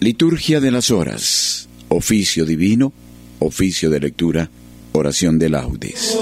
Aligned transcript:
Liturgia 0.00 0.60
de 0.60 0.70
las 0.70 0.90
Horas, 0.90 1.68
oficio 1.88 2.44
divino, 2.44 2.92
oficio 3.40 3.90
de 3.90 4.00
lectura, 4.00 4.50
oración 4.92 5.38
de 5.38 5.48
laudes. 5.48 6.16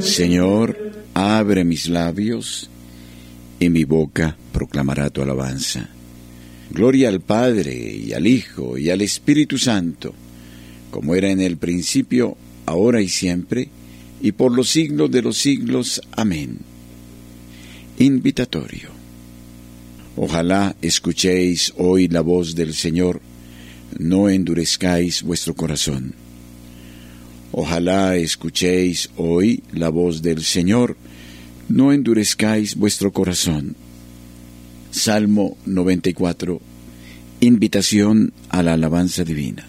Señor, 0.00 0.92
abre 1.14 1.64
mis 1.64 1.88
labios 1.88 2.68
y 3.60 3.70
mi 3.70 3.84
boca 3.84 4.36
proclamará 4.52 5.10
tu 5.10 5.22
alabanza. 5.22 5.88
Gloria 6.70 7.08
al 7.08 7.20
Padre 7.20 7.74
y 7.74 8.12
al 8.12 8.26
Hijo 8.26 8.76
y 8.76 8.90
al 8.90 9.00
Espíritu 9.00 9.58
Santo, 9.58 10.14
como 10.90 11.14
era 11.14 11.30
en 11.30 11.40
el 11.40 11.56
principio, 11.56 12.36
ahora 12.66 13.00
y 13.00 13.08
siempre, 13.08 13.68
y 14.20 14.32
por 14.32 14.54
los 14.54 14.70
siglos 14.70 15.10
de 15.10 15.22
los 15.22 15.38
siglos. 15.38 16.00
Amén. 16.12 16.58
Invitatorio. 17.98 18.90
Ojalá 20.16 20.76
escuchéis 20.82 21.72
hoy 21.76 22.08
la 22.08 22.20
voz 22.20 22.54
del 22.54 22.74
Señor, 22.74 23.20
no 23.98 24.28
endurezcáis 24.28 25.22
vuestro 25.22 25.54
corazón. 25.54 26.14
Ojalá 27.52 28.16
escuchéis 28.16 29.10
hoy 29.16 29.62
la 29.72 29.88
voz 29.88 30.20
del 30.20 30.44
Señor, 30.44 30.96
no 31.68 31.92
endurezcáis 31.92 32.76
vuestro 32.76 33.12
corazón. 33.12 33.76
Salmo 34.90 35.56
94. 35.66 36.60
Invitación 37.40 38.32
a 38.48 38.62
la 38.62 38.72
alabanza 38.72 39.22
divina. 39.22 39.66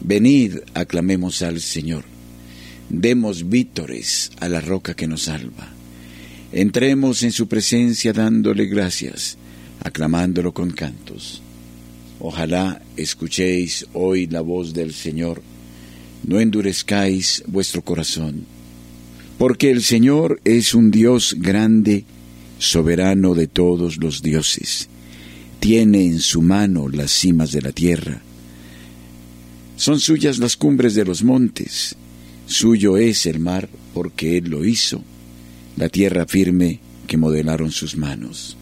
Venid, 0.00 0.56
aclamemos 0.74 1.42
al 1.42 1.60
Señor. 1.60 2.04
Demos 2.88 3.50
vítores 3.50 4.30
a 4.40 4.48
la 4.48 4.62
roca 4.62 4.94
que 4.94 5.06
nos 5.06 5.22
salva. 5.22 5.68
Entremos 6.52 7.22
en 7.22 7.32
su 7.32 7.46
presencia 7.46 8.14
dándole 8.14 8.64
gracias, 8.64 9.36
aclamándolo 9.84 10.54
con 10.54 10.70
cantos. 10.70 11.42
Ojalá 12.18 12.80
escuchéis 12.96 13.86
hoy 13.92 14.26
la 14.26 14.40
voz 14.40 14.72
del 14.72 14.94
Señor, 14.94 15.42
no 16.24 16.40
endurezcáis 16.40 17.44
vuestro 17.46 17.82
corazón, 17.82 18.46
porque 19.38 19.70
el 19.70 19.82
Señor 19.82 20.40
es 20.44 20.74
un 20.74 20.90
Dios 20.90 21.36
grande, 21.38 22.04
soberano 22.58 23.34
de 23.34 23.46
todos 23.46 23.98
los 23.98 24.20
dioses. 24.20 24.88
Tiene 25.60 26.04
en 26.04 26.18
su 26.18 26.42
mano 26.42 26.88
las 26.88 27.12
cimas 27.12 27.52
de 27.52 27.62
la 27.62 27.72
tierra. 27.72 28.20
Son 29.76 30.00
suyas 30.00 30.38
las 30.38 30.56
cumbres 30.56 30.94
de 30.94 31.04
los 31.04 31.22
montes, 31.22 31.94
suyo 32.46 32.96
es 32.96 33.26
el 33.26 33.38
mar 33.38 33.68
porque 33.94 34.38
Él 34.38 34.50
lo 34.50 34.64
hizo 34.64 35.02
la 35.76 35.88
tierra 35.88 36.26
firme 36.26 36.80
que 37.06 37.16
modelaron 37.16 37.70
sus 37.70 37.96
manos. 37.96 38.56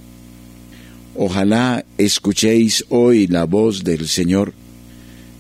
Ojalá 1.15 1.87
escuchéis 1.97 2.85
hoy 2.91 3.27
la 3.27 3.45
voz 3.45 3.83
del 3.83 4.07
Señor, 4.07 4.53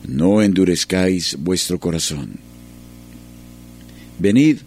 no 0.08 0.40
endurezcáis 0.40 1.36
vuestro 1.38 1.78
corazón. 1.78 2.38
Venid, 4.18 4.58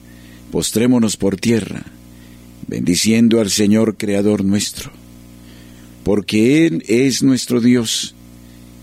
postrémonos 0.51 1.17
por 1.17 1.37
tierra, 1.37 1.83
bendiciendo 2.67 3.39
al 3.39 3.49
Señor 3.49 3.97
Creador 3.97 4.43
nuestro, 4.43 4.91
porque 6.03 6.65
Él 6.65 6.83
es 6.87 7.23
nuestro 7.23 7.61
Dios, 7.61 8.15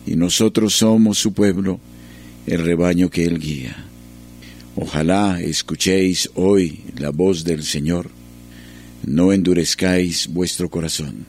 y 0.07 0.17
nosotros 0.17 0.75
somos 0.75 1.19
su 1.19 1.33
pueblo, 1.33 1.81
el 2.47 2.65
rebaño 2.65 3.11
que 3.11 3.25
Él 3.25 3.39
guía. 3.39 3.85
Ojalá 4.77 5.41
escuchéis 5.41 6.31
hoy 6.35 6.81
la 6.99 7.11
voz 7.11 7.45
del 7.45 7.65
Señor, 7.65 8.11
no 9.05 9.33
endurezcáis 9.33 10.29
vuestro 10.29 10.69
corazón. 10.69 11.27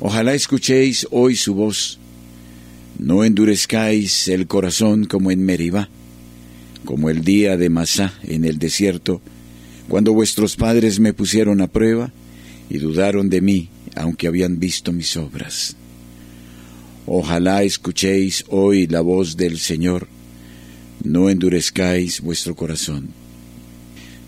Ojalá 0.00 0.34
escuchéis 0.34 1.06
hoy 1.10 1.36
su 1.36 1.54
voz, 1.54 1.98
no 2.98 3.24
endurezcáis 3.24 4.28
el 4.28 4.46
corazón 4.46 5.04
como 5.04 5.30
en 5.30 5.44
Meribá, 5.44 5.88
como 6.84 7.10
el 7.10 7.24
día 7.24 7.56
de 7.56 7.68
Masá 7.68 8.14
en 8.22 8.44
el 8.44 8.58
desierto, 8.58 9.20
cuando 9.88 10.12
vuestros 10.12 10.56
padres 10.56 11.00
me 11.00 11.12
pusieron 11.12 11.60
a 11.60 11.66
prueba 11.66 12.12
y 12.70 12.78
dudaron 12.78 13.28
de 13.28 13.40
mí, 13.40 13.68
aunque 13.94 14.26
habían 14.26 14.58
visto 14.58 14.92
mis 14.92 15.16
obras. 15.16 15.76
Ojalá 17.06 17.62
escuchéis 17.62 18.44
hoy 18.48 18.86
la 18.86 19.00
voz 19.00 19.36
del 19.36 19.58
Señor, 19.58 20.08
no 21.04 21.28
endurezcáis 21.28 22.20
vuestro 22.20 22.54
corazón. 22.54 23.08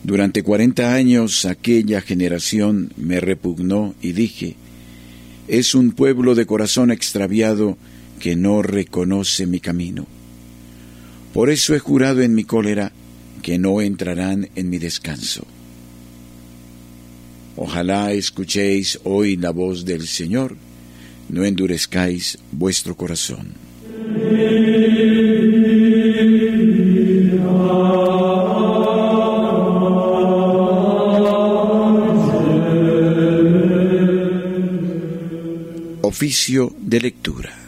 Durante 0.03 0.43
cuarenta 0.43 0.95
años 0.95 1.47
aquella 1.47 2.01
generación 2.01 2.93
me 2.97 3.21
repugnó 3.21 3.95
y 4.03 4.13
dije, 4.13 4.57
es 5.49 5.75
un 5.75 5.93
pueblo 5.93 6.35
de 6.35 6.47
corazón 6.47 6.91
extraviado 6.91 7.79
que 8.21 8.37
no 8.37 8.63
reconoce 8.63 9.47
mi 9.47 9.61
camino. 9.61 10.07
Por 11.35 11.51
eso 11.51 11.75
he 11.75 11.81
jurado 11.81 12.23
en 12.23 12.33
mi 12.33 12.45
cólera 12.45 12.93
que 13.43 13.59
no 13.59 13.81
entrarán 13.81 14.51
en 14.55 14.71
mi 14.71 14.79
descanso. 14.79 15.45
Ojalá 17.57 18.13
escuchéis 18.13 19.01
hoy 19.03 19.37
la 19.37 19.51
voz 19.51 19.85
del 19.85 20.07
Señor, 20.07 20.57
no 21.29 21.45
endurezcáis 21.45 22.39
vuestro 22.53 22.97
corazón. 22.97 23.55
Oficio 36.01 36.73
de 36.79 37.01
lectura. 37.01 37.64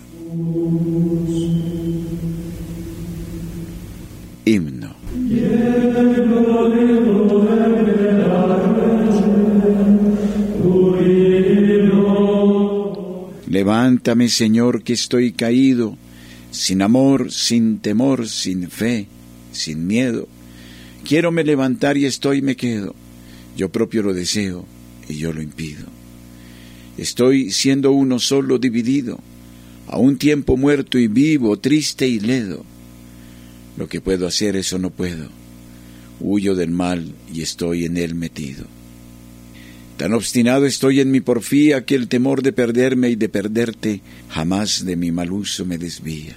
Levántame, 14.07 14.29
Señor, 14.29 14.85
que 14.85 14.93
estoy 14.93 15.33
caído, 15.33 15.99
sin 16.53 16.81
amor, 16.83 17.33
sin 17.33 17.81
temor, 17.81 18.29
sin 18.29 18.71
fe, 18.71 19.09
sin 19.51 19.89
miedo. 19.89 20.29
Quiero 21.03 21.33
me 21.33 21.43
levantar 21.43 21.97
y 21.97 22.05
estoy 22.05 22.41
me 22.41 22.55
quedo. 22.55 22.95
Yo 23.57 23.69
propio 23.71 24.05
lo 24.05 24.15
deseo 24.15 24.65
y 25.09 25.17
yo 25.17 25.33
lo 25.33 25.43
impido. 25.43 25.87
Estoy 26.97 27.51
siendo 27.51 27.91
uno 27.91 28.21
solo 28.21 28.61
dividido, 28.61 29.19
a 29.89 29.99
un 29.99 30.19
tiempo 30.19 30.57
muerto 30.57 31.01
y 31.01 31.09
vivo, 31.09 31.59
triste 31.59 32.07
y 32.07 32.21
ledo. 32.21 32.65
Lo 33.77 33.89
que 33.89 34.01
puedo 34.01 34.29
hacer, 34.29 34.55
eso 34.55 34.79
no 34.79 34.91
puedo. 34.91 35.31
Huyo 36.21 36.55
del 36.55 36.71
mal 36.71 37.13
y 37.35 37.43
estoy 37.43 37.87
en 37.87 37.97
él 37.97 38.15
metido. 38.15 38.67
Tan 39.97 40.13
obstinado 40.13 40.67
estoy 40.67 41.01
en 41.01 41.11
mi 41.11 41.21
porfía 41.21 41.87
que 41.87 41.95
el 41.95 42.09
temor 42.09 42.43
de 42.43 42.53
perderme 42.53 43.09
y 43.09 43.17
de 43.17 43.31
perderte 43.31 44.03
jamás 44.29 44.85
de 44.85 44.95
mi 44.95 45.11
mal 45.11 45.33
uso 45.33 45.65
me 45.65 45.79
desvía. 45.79 46.37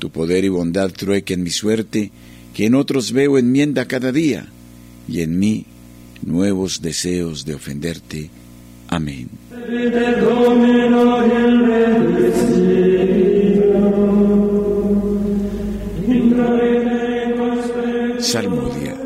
Tu 0.00 0.10
poder 0.10 0.44
y 0.44 0.48
bondad 0.48 0.90
truequen 0.90 1.42
mi 1.42 1.50
suerte, 1.50 2.10
que 2.54 2.66
en 2.66 2.74
otros 2.74 3.12
veo 3.12 3.38
enmienda 3.38 3.86
cada 3.86 4.10
día, 4.10 4.46
y 5.08 5.20
en 5.20 5.38
mí 5.38 5.64
nuevos 6.22 6.82
deseos 6.82 7.44
de 7.44 7.54
ofenderte. 7.54 8.30
Amén. 8.88 9.28
Salmodia. 18.20 18.96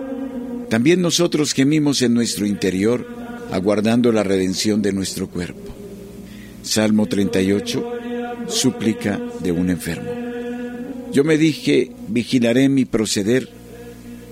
También 0.71 1.03
nosotros 1.03 1.53
gemimos 1.53 2.01
en 2.03 2.15
nuestro 2.15 2.47
interior, 2.47 3.20
aguardando 3.52 4.12
la 4.12 4.23
redención 4.23 4.82
de 4.82 4.93
nuestro 4.93 5.29
cuerpo. 5.29 5.75
Salmo 6.62 7.06
38, 7.06 7.93
súplica 8.49 9.20
de 9.41 9.52
un 9.52 9.70
enfermo. 9.70 10.11
Yo 11.12 11.25
me 11.25 11.37
dije, 11.37 11.91
vigilaré 12.08 12.69
mi 12.69 12.85
proceder 12.85 13.49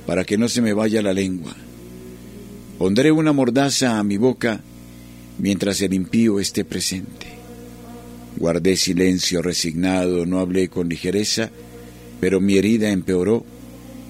para 0.06 0.24
que 0.24 0.38
no 0.38 0.48
se 0.48 0.62
me 0.62 0.72
vaya 0.72 1.02
la 1.02 1.12
lengua. 1.12 1.54
Pondré 2.78 3.10
una 3.10 3.32
mordaza 3.32 3.98
a 3.98 4.04
mi 4.04 4.16
boca 4.16 4.60
mientras 5.38 5.80
el 5.82 5.94
impío 5.94 6.38
esté 6.38 6.64
presente. 6.64 7.26
Guardé 8.36 8.76
silencio 8.76 9.42
resignado, 9.42 10.24
no 10.26 10.38
hablé 10.38 10.68
con 10.68 10.88
ligereza, 10.88 11.50
pero 12.20 12.40
mi 12.40 12.56
herida 12.56 12.90
empeoró 12.90 13.44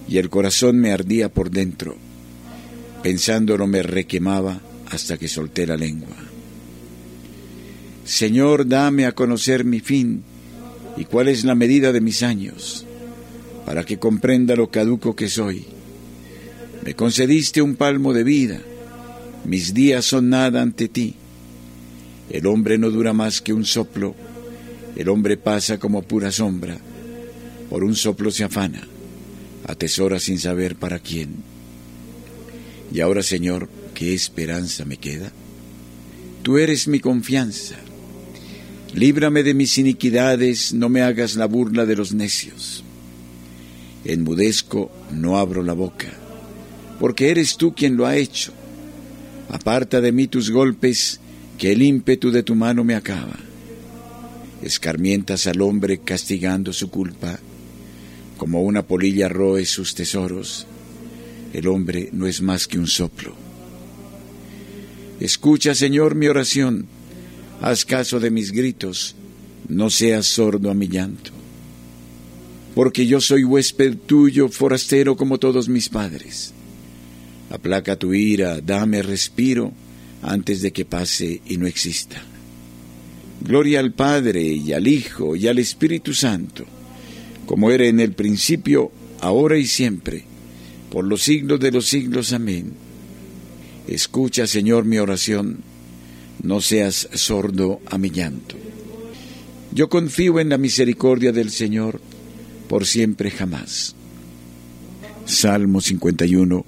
y 0.07 0.19
el 0.19 0.29
corazón 0.29 0.79
me 0.79 0.93
ardía 0.93 1.31
por 1.31 1.51
dentro. 1.51 1.97
Pensándolo 3.03 3.67
me 3.67 3.83
requemaba 3.83 4.61
hasta 4.91 5.17
que 5.17 5.29
solté 5.29 5.67
la 5.67 5.77
lengua. 5.77 6.17
Señor, 8.05 8.67
dame 8.67 9.07
a 9.07 9.13
conocer 9.13 9.65
mi 9.65 9.81
fin 9.81 10.23
y 10.97 11.05
cuál 11.05 11.29
es 11.29 11.45
la 11.45 11.55
medida 11.55 11.93
de 11.93 12.01
mis 12.01 12.23
años, 12.23 12.85
para 13.67 13.85
que 13.85 13.99
comprenda 13.99 14.57
lo 14.57 14.71
caduco 14.71 15.15
que 15.15 15.29
soy. 15.29 15.67
Me 16.85 16.95
concediste 16.95 17.61
un 17.61 17.77
palmo 17.77 18.13
de 18.15 18.25
vida, 18.25 18.61
mis 19.45 19.75
días 19.75 20.07
son 20.07 20.31
nada 20.31 20.63
ante 20.63 20.89
ti. 20.89 21.15
El 22.31 22.47
hombre 22.47 22.79
no 22.79 22.91
dura 22.91 23.13
más 23.13 23.41
que 23.41 23.53
un 23.53 23.65
soplo, 23.65 24.15
el 24.97 25.09
hombre 25.09 25.37
pasa 25.37 25.79
como 25.79 26.03
pura 26.03 26.33
sombra, 26.33 26.79
por 27.69 27.85
un 27.85 27.95
soplo 27.95 28.31
se 28.31 28.45
afana, 28.45 28.87
atesora 29.67 30.19
sin 30.19 30.39
saber 30.39 30.77
para 30.77 30.99
quién. 30.99 31.37
Y 32.93 33.01
ahora, 33.01 33.23
Señor, 33.23 33.69
¿qué 33.99 34.15
esperanza 34.15 34.85
me 34.85 34.97
queda? 34.97 35.33
Tú 36.45 36.57
eres 36.57 36.87
mi 36.87 37.01
confianza. 37.01 37.75
Líbrame 38.95 39.43
de 39.43 39.55
mis 39.55 39.77
iniquidades, 39.77 40.73
no 40.73 40.89
me 40.89 41.03
hagas 41.03 41.35
la 41.35 41.47
burla 41.47 41.85
de 41.85 41.97
los 41.97 42.15
necios. 42.15 42.85
Enmudezco, 44.05 44.93
no 45.11 45.37
abro 45.37 45.65
la 45.65 45.73
boca, 45.73 46.13
porque 47.01 47.31
eres 47.31 47.57
tú 47.57 47.75
quien 47.75 47.97
lo 47.97 48.07
ha 48.07 48.15
hecho. 48.15 48.53
Aparta 49.49 50.01
de 50.01 50.13
mí 50.13 50.29
tus 50.29 50.53
golpes, 50.53 51.19
que 51.59 51.73
el 51.73 51.83
ímpetu 51.83 52.31
de 52.31 52.45
tu 52.45 52.55
mano 52.55 52.85
me 52.85 52.95
acaba. 52.95 53.37
Escarmientas 54.63 55.49
al 55.49 55.61
hombre 55.61 55.99
castigando 55.99 56.73
su 56.73 56.89
culpa, 56.89 57.41
como 58.37 58.63
una 58.63 58.85
polilla 58.85 59.29
roe 59.29 59.67
sus 59.67 59.97
tesoros. 59.97 60.69
El 61.53 61.67
hombre 61.67 62.11
no 62.13 62.29
es 62.29 62.41
más 62.41 62.69
que 62.69 62.79
un 62.79 62.87
soplo. 62.87 63.48
Escucha, 65.21 65.75
Señor, 65.75 66.15
mi 66.15 66.29
oración, 66.29 66.87
haz 67.61 67.85
caso 67.85 68.21
de 68.21 68.31
mis 68.31 68.53
gritos, 68.53 69.17
no 69.69 69.91
seas 69.91 70.27
sordo 70.27 70.71
a 70.71 70.75
mi 70.75 70.89
llanto. 70.89 71.33
Porque 72.75 73.07
yo 73.07 73.21
soy 73.21 73.43
huésped 73.43 73.97
tuyo, 74.07 74.49
forastero 74.49 75.17
como 75.17 75.39
todos 75.39 75.69
mis 75.69 75.89
padres. 75.89 76.53
Aplaca 77.51 77.97
tu 77.97 78.15
ira, 78.15 78.61
dame 78.61 79.03
respiro 79.03 79.73
antes 80.23 80.63
de 80.63 80.73
que 80.73 80.85
pase 80.85 81.43
y 81.47 81.57
no 81.57 81.67
exista. 81.67 82.23
Gloria 83.41 83.81
al 83.81 83.93
Padre 83.93 84.43
y 84.43 84.73
al 84.73 84.87
Hijo 84.87 85.35
y 85.35 85.49
al 85.49 85.59
Espíritu 85.59 86.13
Santo, 86.15 86.65
como 87.47 87.71
era 87.71 87.87
en 87.87 87.99
el 88.01 88.13
principio, 88.13 88.93
ahora 89.21 89.57
y 89.59 89.67
siempre, 89.67 90.25
por 90.91 91.05
los 91.05 91.23
siglos 91.23 91.59
de 91.61 91.73
los 91.73 91.87
siglos. 91.87 92.33
Amén. 92.33 92.88
Escucha, 93.89 94.47
Señor, 94.47 94.85
mi 94.85 94.99
oración, 94.99 95.59
no 96.43 96.61
seas 96.61 97.09
sordo 97.15 97.81
a 97.87 97.97
mi 97.97 98.11
llanto. 98.11 98.55
Yo 99.73 99.89
confío 99.89 100.41
en 100.41 100.51
la 100.51 100.59
misericordia 100.59 101.33
del 101.33 101.51
Señor 101.51 102.01
por 102.69 102.87
siempre 102.87 103.31
jamás. 103.31 103.95
Salmo 105.25 105.81
51 105.81 106.65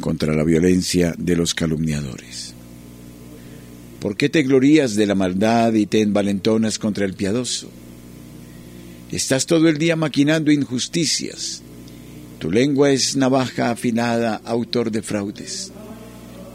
contra 0.00 0.34
la 0.34 0.44
violencia 0.44 1.14
de 1.16 1.36
los 1.36 1.54
calumniadores. 1.54 2.54
¿Por 4.00 4.16
qué 4.16 4.28
te 4.28 4.42
glorías 4.42 4.94
de 4.94 5.06
la 5.06 5.14
maldad 5.14 5.72
y 5.74 5.86
te 5.86 6.00
envalentonas 6.00 6.78
contra 6.78 7.04
el 7.04 7.14
piadoso? 7.14 7.70
Estás 9.10 9.46
todo 9.46 9.68
el 9.68 9.78
día 9.78 9.96
maquinando 9.96 10.50
injusticias. 10.50 11.62
Tu 12.38 12.50
lengua 12.50 12.90
es 12.90 13.16
navaja 13.16 13.70
afilada, 13.70 14.40
autor 14.44 14.90
de 14.90 15.02
fraudes. 15.02 15.72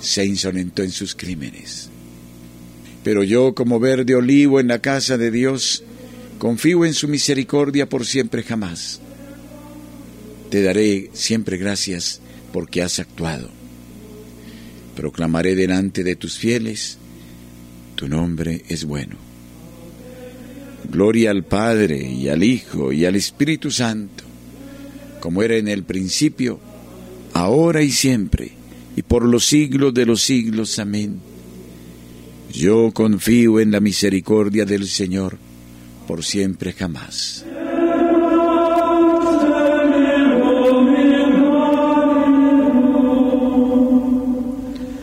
se 0.00 0.24
insolentó 0.24 0.82
en 0.82 0.90
sus 0.90 1.14
crímenes. 1.14 1.90
Pero 3.04 3.22
yo, 3.22 3.54
como 3.54 3.80
verde 3.80 4.14
olivo 4.14 4.60
en 4.60 4.68
la 4.68 4.80
casa 4.80 5.16
de 5.16 5.30
Dios, 5.30 5.84
confío 6.38 6.84
en 6.84 6.94
su 6.94 7.08
misericordia 7.08 7.88
por 7.88 8.04
siempre 8.04 8.42
jamás. 8.42 9.00
Te 10.50 10.62
daré 10.62 11.10
siempre 11.12 11.56
gracias 11.56 12.20
porque 12.52 12.82
has 12.82 12.98
actuado. 12.98 13.48
Proclamaré 14.96 15.54
delante 15.54 16.02
de 16.02 16.16
tus 16.16 16.36
fieles, 16.38 16.98
tu 17.94 18.08
nombre 18.08 18.64
es 18.68 18.84
bueno. 18.84 19.16
Gloria 20.90 21.30
al 21.30 21.44
Padre 21.44 22.02
y 22.02 22.28
al 22.28 22.42
Hijo 22.42 22.92
y 22.92 23.04
al 23.04 23.14
Espíritu 23.14 23.70
Santo, 23.70 24.24
como 25.20 25.42
era 25.42 25.56
en 25.56 25.68
el 25.68 25.84
principio, 25.84 26.58
ahora 27.32 27.82
y 27.82 27.92
siempre, 27.92 28.52
y 28.96 29.02
por 29.02 29.24
los 29.24 29.44
siglos 29.46 29.94
de 29.94 30.06
los 30.06 30.22
siglos. 30.22 30.78
Amén. 30.78 31.20
Yo 32.52 32.90
confío 32.92 33.60
en 33.60 33.70
la 33.70 33.80
misericordia 33.80 34.64
del 34.64 34.86
Señor 34.86 35.38
por 36.06 36.24
siempre 36.24 36.72
jamás. 36.72 37.44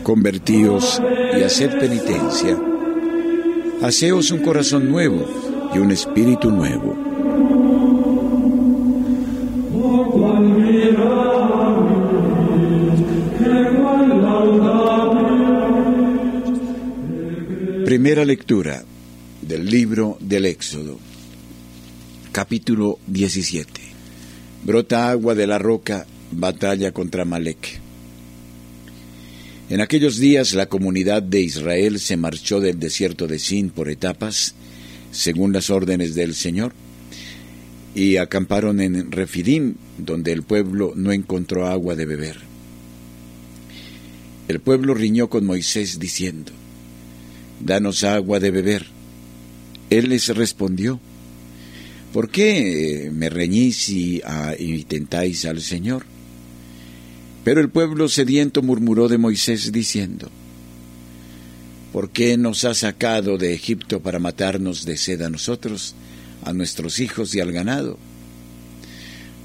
Convertíos 0.02 1.00
y 1.38 1.42
haced 1.42 1.78
penitencia. 1.78 2.58
Haceos 3.82 4.30
un 4.30 4.40
corazón 4.40 4.90
nuevo 4.90 5.70
y 5.74 5.78
un 5.78 5.90
espíritu 5.90 6.50
nuevo. 6.50 7.07
Primera 17.98 18.24
lectura 18.24 18.84
del 19.42 19.66
libro 19.66 20.18
del 20.20 20.46
Éxodo, 20.46 21.00
capítulo 22.30 23.00
17. 23.08 23.68
Brota 24.64 25.10
agua 25.10 25.34
de 25.34 25.48
la 25.48 25.58
roca, 25.58 26.06
batalla 26.30 26.92
contra 26.92 27.24
Malek. 27.24 27.80
En 29.68 29.80
aquellos 29.80 30.16
días 30.16 30.54
la 30.54 30.66
comunidad 30.66 31.24
de 31.24 31.40
Israel 31.40 31.98
se 31.98 32.16
marchó 32.16 32.60
del 32.60 32.78
desierto 32.78 33.26
de 33.26 33.40
Sin 33.40 33.70
por 33.70 33.90
etapas, 33.90 34.54
según 35.10 35.52
las 35.52 35.68
órdenes 35.68 36.14
del 36.14 36.36
Señor, 36.36 36.74
y 37.96 38.18
acamparon 38.18 38.80
en 38.80 39.10
Refidim, 39.10 39.74
donde 39.98 40.30
el 40.30 40.44
pueblo 40.44 40.92
no 40.94 41.10
encontró 41.10 41.66
agua 41.66 41.96
de 41.96 42.06
beber. 42.06 42.36
El 44.46 44.60
pueblo 44.60 44.94
riñó 44.94 45.28
con 45.28 45.44
Moisés 45.44 45.98
diciendo, 45.98 46.52
Danos 47.60 48.04
agua 48.04 48.40
de 48.40 48.50
beber. 48.50 48.86
Él 49.90 50.10
les 50.10 50.28
respondió, 50.28 51.00
¿por 52.12 52.30
qué 52.30 53.10
me 53.12 53.28
reñís 53.28 53.88
y, 53.88 54.20
ah, 54.24 54.54
y 54.58 54.84
tentáis 54.84 55.44
al 55.44 55.60
Señor? 55.60 56.04
Pero 57.44 57.60
el 57.60 57.70
pueblo 57.70 58.08
sediento 58.08 58.62
murmuró 58.62 59.08
de 59.08 59.18
Moisés 59.18 59.72
diciendo, 59.72 60.30
¿Por 61.92 62.10
qué 62.10 62.36
nos 62.36 62.64
ha 62.64 62.74
sacado 62.74 63.38
de 63.38 63.54
Egipto 63.54 64.00
para 64.00 64.18
matarnos 64.18 64.84
de 64.84 64.96
sed 64.96 65.22
a 65.22 65.30
nosotros, 65.30 65.94
a 66.44 66.52
nuestros 66.52 67.00
hijos 67.00 67.34
y 67.34 67.40
al 67.40 67.50
ganado? 67.50 67.98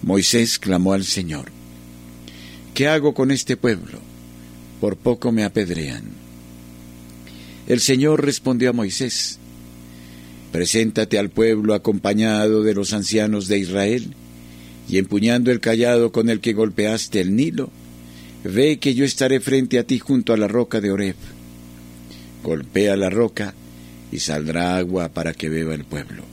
Moisés 0.02 0.60
clamó 0.60 0.94
al 0.94 1.06
Señor, 1.06 1.46
¿qué 2.74 2.90
hago 2.90 3.14
con 3.14 3.32
este 3.32 3.56
pueblo? 3.56 4.00
Por 4.82 4.98
poco 4.98 5.32
me 5.32 5.46
apedrean. 5.46 6.23
El 7.68 7.80
Señor 7.80 8.24
respondió 8.26 8.70
a 8.70 8.74
Moisés, 8.74 9.40
Preséntate 10.52 11.18
al 11.18 11.30
pueblo 11.30 11.74
acompañado 11.74 12.62
de 12.62 12.76
los 12.76 12.94
ancianos 12.94 13.48
de 13.48 13.58
Israel, 13.58 14.14
y 14.88 14.98
empuñando 14.98 15.52
el 15.52 15.60
callado 15.60 16.12
con 16.12 16.30
el 16.30 16.40
que 16.42 16.54
golpeaste 16.54 17.22
el 17.22 17.36
Nilo, 17.36 17.72
ve 18.44 18.78
que 18.78 18.94
yo 18.94 19.06
estaré 19.06 19.40
frente 19.40 19.80
a 19.80 19.84
ti 19.84 20.00
junto 20.00 20.34
a 20.34 20.38
la 20.38 20.48
roca 20.48 20.82
de 20.82 20.92
Oreb 20.92 21.16
golpea 22.44 22.96
la 22.96 23.10
roca 23.10 23.56
y 24.12 24.20
saldrá 24.20 24.78
agua 24.78 25.10
para 25.10 25.34
que 25.34 25.50
beba 25.50 25.74
el 25.74 25.86
pueblo. 25.86 26.24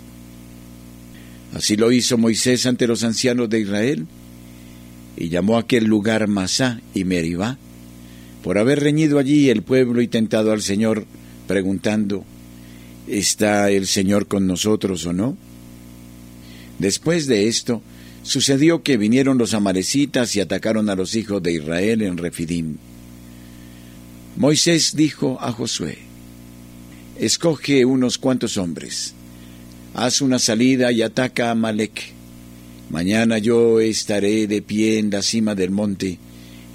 Así 1.54 1.76
lo 1.76 1.90
hizo 1.92 2.18
Moisés 2.18 2.66
ante 2.66 2.86
los 2.86 3.02
ancianos 3.04 3.48
de 3.48 3.60
Israel 3.60 4.06
y 5.16 5.28
llamó 5.28 5.56
a 5.56 5.60
aquel 5.60 5.84
lugar 5.84 6.28
Masá 6.28 6.80
y 6.94 7.04
Meribá, 7.04 7.56
por 8.42 8.58
haber 8.58 8.80
reñido 8.80 9.18
allí 9.18 9.50
el 9.50 9.62
pueblo 9.62 10.02
y 10.02 10.08
tentado 10.08 10.52
al 10.52 10.62
Señor 10.62 11.06
preguntando, 11.50 12.24
¿está 13.08 13.72
el 13.72 13.88
Señor 13.88 14.28
con 14.28 14.46
nosotros 14.46 15.04
o 15.04 15.12
no? 15.12 15.36
Después 16.78 17.26
de 17.26 17.48
esto, 17.48 17.82
sucedió 18.22 18.84
que 18.84 18.96
vinieron 18.96 19.36
los 19.36 19.52
amalecitas 19.52 20.36
y 20.36 20.40
atacaron 20.40 20.88
a 20.88 20.94
los 20.94 21.16
hijos 21.16 21.42
de 21.42 21.54
Israel 21.54 22.02
en 22.02 22.18
Refidim. 22.18 22.76
Moisés 24.36 24.94
dijo 24.94 25.38
a 25.40 25.50
Josué, 25.50 25.98
Escoge 27.18 27.84
unos 27.84 28.16
cuantos 28.16 28.56
hombres, 28.56 29.14
haz 29.94 30.20
una 30.20 30.38
salida 30.38 30.92
y 30.92 31.02
ataca 31.02 31.48
a 31.48 31.50
Amalek. 31.50 32.12
Mañana 32.90 33.38
yo 33.38 33.80
estaré 33.80 34.46
de 34.46 34.62
pie 34.62 35.00
en 35.00 35.10
la 35.10 35.22
cima 35.22 35.56
del 35.56 35.72
monte, 35.72 36.16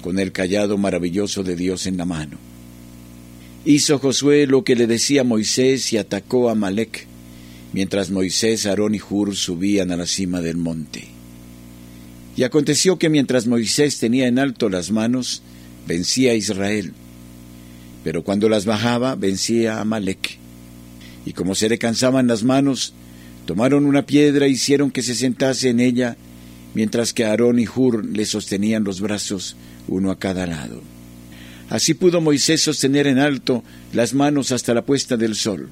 con 0.02 0.18
el 0.18 0.32
callado 0.32 0.76
maravilloso 0.76 1.42
de 1.42 1.56
Dios 1.56 1.86
en 1.86 1.96
la 1.96 2.04
mano. 2.04 2.45
Hizo 3.68 3.98
Josué 3.98 4.46
lo 4.46 4.62
que 4.62 4.76
le 4.76 4.86
decía 4.86 5.24
Moisés 5.24 5.92
y 5.92 5.98
atacó 5.98 6.48
a 6.48 6.52
Amalek, 6.52 7.04
mientras 7.72 8.12
Moisés, 8.12 8.64
Aarón 8.64 8.94
y 8.94 9.00
Hur 9.00 9.34
subían 9.34 9.90
a 9.90 9.96
la 9.96 10.06
cima 10.06 10.40
del 10.40 10.56
monte. 10.56 11.08
Y 12.36 12.44
aconteció 12.44 12.96
que 12.96 13.08
mientras 13.08 13.48
Moisés 13.48 13.98
tenía 13.98 14.28
en 14.28 14.38
alto 14.38 14.68
las 14.68 14.92
manos, 14.92 15.42
vencía 15.88 16.30
a 16.30 16.34
Israel, 16.36 16.92
pero 18.04 18.22
cuando 18.22 18.48
las 18.48 18.66
bajaba, 18.66 19.16
vencía 19.16 19.78
a 19.78 19.80
Amalek. 19.80 20.38
Y 21.24 21.32
como 21.32 21.56
se 21.56 21.68
le 21.68 21.76
cansaban 21.76 22.28
las 22.28 22.44
manos, 22.44 22.94
tomaron 23.46 23.84
una 23.84 24.06
piedra 24.06 24.46
e 24.46 24.50
hicieron 24.50 24.92
que 24.92 25.02
se 25.02 25.16
sentase 25.16 25.70
en 25.70 25.80
ella, 25.80 26.16
mientras 26.72 27.12
que 27.12 27.24
Aarón 27.24 27.58
y 27.58 27.66
Hur 27.66 28.04
le 28.04 28.26
sostenían 28.26 28.84
los 28.84 29.00
brazos, 29.00 29.56
uno 29.88 30.12
a 30.12 30.20
cada 30.20 30.46
lado. 30.46 30.95
Así 31.68 31.94
pudo 31.94 32.20
Moisés 32.20 32.60
sostener 32.62 33.06
en 33.06 33.18
alto 33.18 33.64
las 33.92 34.14
manos 34.14 34.52
hasta 34.52 34.74
la 34.74 34.84
puesta 34.84 35.16
del 35.16 35.34
sol. 35.34 35.68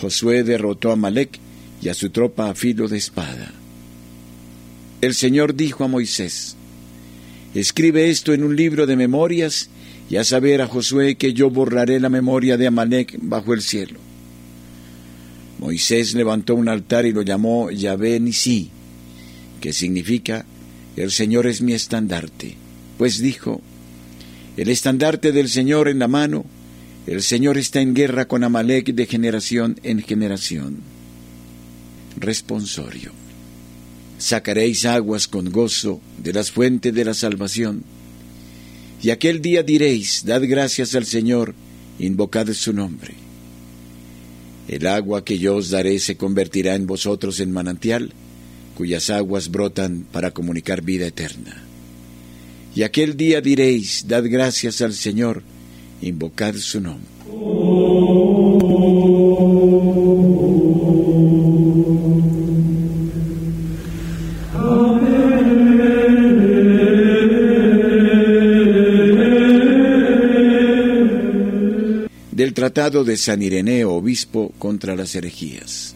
Josué 0.00 0.42
derrotó 0.42 0.90
a 0.90 0.96
Malek 0.96 1.38
y 1.82 1.88
a 1.88 1.94
su 1.94 2.10
tropa 2.10 2.50
a 2.50 2.54
filo 2.54 2.88
de 2.88 2.98
espada. 2.98 3.52
El 5.00 5.14
Señor 5.14 5.54
dijo 5.54 5.84
a 5.84 5.88
Moisés, 5.88 6.56
Escribe 7.54 8.10
esto 8.10 8.32
en 8.32 8.44
un 8.44 8.54
libro 8.54 8.86
de 8.86 8.96
memorias 8.96 9.70
y 10.08 10.16
a 10.16 10.24
saber 10.24 10.60
a 10.60 10.66
Josué 10.66 11.16
que 11.16 11.32
yo 11.32 11.50
borraré 11.50 12.00
la 12.00 12.08
memoria 12.08 12.56
de 12.56 12.66
Amalek 12.66 13.16
bajo 13.20 13.54
el 13.54 13.62
cielo. 13.62 13.98
Moisés 15.58 16.14
levantó 16.14 16.54
un 16.54 16.68
altar 16.68 17.06
y 17.06 17.12
lo 17.12 17.22
llamó 17.22 17.70
Yahvé 17.70 18.18
Nisi, 18.18 18.70
que 19.60 19.72
significa 19.72 20.46
El 20.96 21.10
Señor 21.10 21.46
es 21.46 21.60
mi 21.60 21.72
estandarte, 21.72 22.56
pues 22.98 23.20
dijo, 23.20 23.60
el 24.60 24.68
estandarte 24.68 25.32
del 25.32 25.48
Señor 25.48 25.88
en 25.88 25.98
la 25.98 26.06
mano, 26.06 26.44
el 27.06 27.22
Señor 27.22 27.56
está 27.56 27.80
en 27.80 27.94
guerra 27.94 28.28
con 28.28 28.44
Amalek 28.44 28.92
de 28.92 29.06
generación 29.06 29.80
en 29.82 30.02
generación. 30.02 30.80
Responsorio. 32.18 33.10
Sacaréis 34.18 34.84
aguas 34.84 35.28
con 35.28 35.50
gozo 35.50 36.02
de 36.22 36.34
las 36.34 36.50
fuentes 36.50 36.92
de 36.92 37.06
la 37.06 37.14
salvación. 37.14 37.84
Y 39.02 39.08
aquel 39.08 39.40
día 39.40 39.62
diréis, 39.62 40.26
dad 40.26 40.42
gracias 40.44 40.94
al 40.94 41.06
Señor, 41.06 41.54
invocad 41.98 42.52
su 42.52 42.74
nombre. 42.74 43.14
El 44.68 44.86
agua 44.86 45.24
que 45.24 45.38
yo 45.38 45.56
os 45.56 45.70
daré 45.70 45.98
se 46.00 46.18
convertirá 46.18 46.74
en 46.74 46.86
vosotros 46.86 47.40
en 47.40 47.50
manantial, 47.50 48.12
cuyas 48.76 49.08
aguas 49.08 49.50
brotan 49.50 50.04
para 50.12 50.32
comunicar 50.32 50.82
vida 50.82 51.06
eterna. 51.06 51.69
Y 52.74 52.84
aquel 52.84 53.16
día 53.16 53.40
diréis, 53.40 54.06
dad 54.06 54.24
gracias 54.26 54.80
al 54.80 54.94
Señor, 54.94 55.42
invocad 56.02 56.54
su 56.54 56.80
nombre. 56.80 57.08
Del 72.30 72.54
Tratado 72.54 73.04
de 73.04 73.16
San 73.16 73.42
Ireneo, 73.42 73.92
obispo, 73.92 74.52
contra 74.58 74.94
las 74.94 75.14
herejías. 75.14 75.94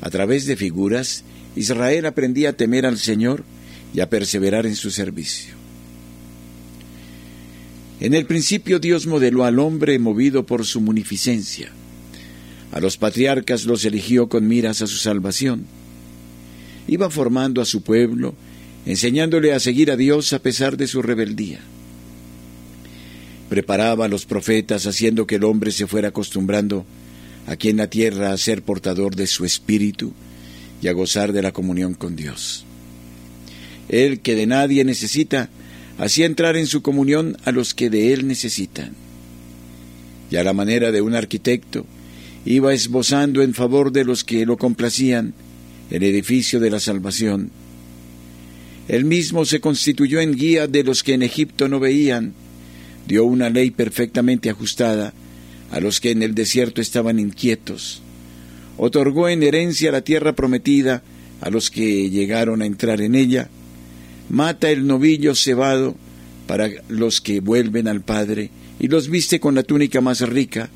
A 0.00 0.10
través 0.10 0.46
de 0.46 0.56
figuras, 0.56 1.22
Israel 1.54 2.06
aprendía 2.06 2.50
a 2.50 2.52
temer 2.54 2.84
al 2.84 2.98
Señor 2.98 3.44
y 3.94 4.00
a 4.00 4.08
perseverar 4.08 4.66
en 4.66 4.76
su 4.76 4.90
servicio. 4.90 5.54
En 8.00 8.14
el 8.14 8.26
principio 8.26 8.80
Dios 8.80 9.06
modeló 9.06 9.44
al 9.44 9.58
hombre 9.58 9.98
movido 9.98 10.44
por 10.44 10.66
su 10.66 10.80
munificencia. 10.80 11.70
A 12.72 12.80
los 12.80 12.96
patriarcas 12.96 13.64
los 13.64 13.84
eligió 13.84 14.28
con 14.28 14.48
miras 14.48 14.82
a 14.82 14.86
su 14.86 14.96
salvación. 14.96 15.66
Iba 16.88 17.10
formando 17.10 17.62
a 17.62 17.64
su 17.64 17.82
pueblo, 17.82 18.34
enseñándole 18.86 19.52
a 19.52 19.60
seguir 19.60 19.90
a 19.90 19.96
Dios 19.96 20.32
a 20.32 20.40
pesar 20.40 20.76
de 20.76 20.88
su 20.88 21.00
rebeldía. 21.00 21.60
Preparaba 23.48 24.06
a 24.06 24.08
los 24.08 24.24
profetas 24.24 24.86
haciendo 24.86 25.26
que 25.26 25.36
el 25.36 25.44
hombre 25.44 25.70
se 25.70 25.86
fuera 25.86 26.08
acostumbrando 26.08 26.84
aquí 27.46 27.68
en 27.68 27.76
la 27.76 27.88
tierra 27.88 28.32
a 28.32 28.36
ser 28.36 28.62
portador 28.62 29.14
de 29.14 29.26
su 29.26 29.44
espíritu 29.44 30.12
y 30.80 30.88
a 30.88 30.92
gozar 30.92 31.32
de 31.32 31.42
la 31.42 31.52
comunión 31.52 31.94
con 31.94 32.16
Dios. 32.16 32.64
Él 33.92 34.20
que 34.20 34.34
de 34.34 34.46
nadie 34.46 34.84
necesita, 34.84 35.50
hacía 35.98 36.26
entrar 36.26 36.56
en 36.56 36.66
su 36.66 36.82
comunión 36.82 37.36
a 37.44 37.52
los 37.52 37.74
que 37.74 37.90
de 37.90 38.12
Él 38.12 38.26
necesitan. 38.26 38.92
Y 40.30 40.36
a 40.36 40.42
la 40.42 40.54
manera 40.54 40.90
de 40.90 41.02
un 41.02 41.14
arquitecto, 41.14 41.86
iba 42.44 42.72
esbozando 42.72 43.42
en 43.42 43.54
favor 43.54 43.92
de 43.92 44.04
los 44.04 44.24
que 44.24 44.46
lo 44.46 44.56
complacían 44.56 45.34
el 45.90 46.02
edificio 46.02 46.58
de 46.58 46.70
la 46.70 46.80
salvación. 46.80 47.50
Él 48.88 49.04
mismo 49.04 49.44
se 49.44 49.60
constituyó 49.60 50.20
en 50.20 50.34
guía 50.34 50.66
de 50.66 50.84
los 50.84 51.02
que 51.02 51.12
en 51.12 51.22
Egipto 51.22 51.68
no 51.68 51.78
veían, 51.78 52.32
dio 53.06 53.24
una 53.26 53.50
ley 53.50 53.70
perfectamente 53.70 54.48
ajustada 54.48 55.12
a 55.70 55.80
los 55.80 56.00
que 56.00 56.10
en 56.10 56.22
el 56.22 56.34
desierto 56.34 56.80
estaban 56.80 57.18
inquietos, 57.18 58.02
otorgó 58.78 59.28
en 59.28 59.42
herencia 59.42 59.92
la 59.92 60.00
tierra 60.00 60.32
prometida 60.32 61.02
a 61.42 61.50
los 61.50 61.70
que 61.70 62.08
llegaron 62.08 62.62
a 62.62 62.66
entrar 62.66 63.02
en 63.02 63.14
ella, 63.14 63.50
mata 64.32 64.70
el 64.70 64.86
novillo 64.86 65.34
cebado 65.34 65.94
para 66.46 66.70
los 66.88 67.20
que 67.20 67.40
vuelven 67.40 67.86
al 67.86 68.00
Padre 68.00 68.48
y 68.80 68.88
los 68.88 69.10
viste 69.10 69.40
con 69.40 69.54
la 69.54 69.62
túnica 69.62 70.00
más 70.00 70.22
rica, 70.22 70.70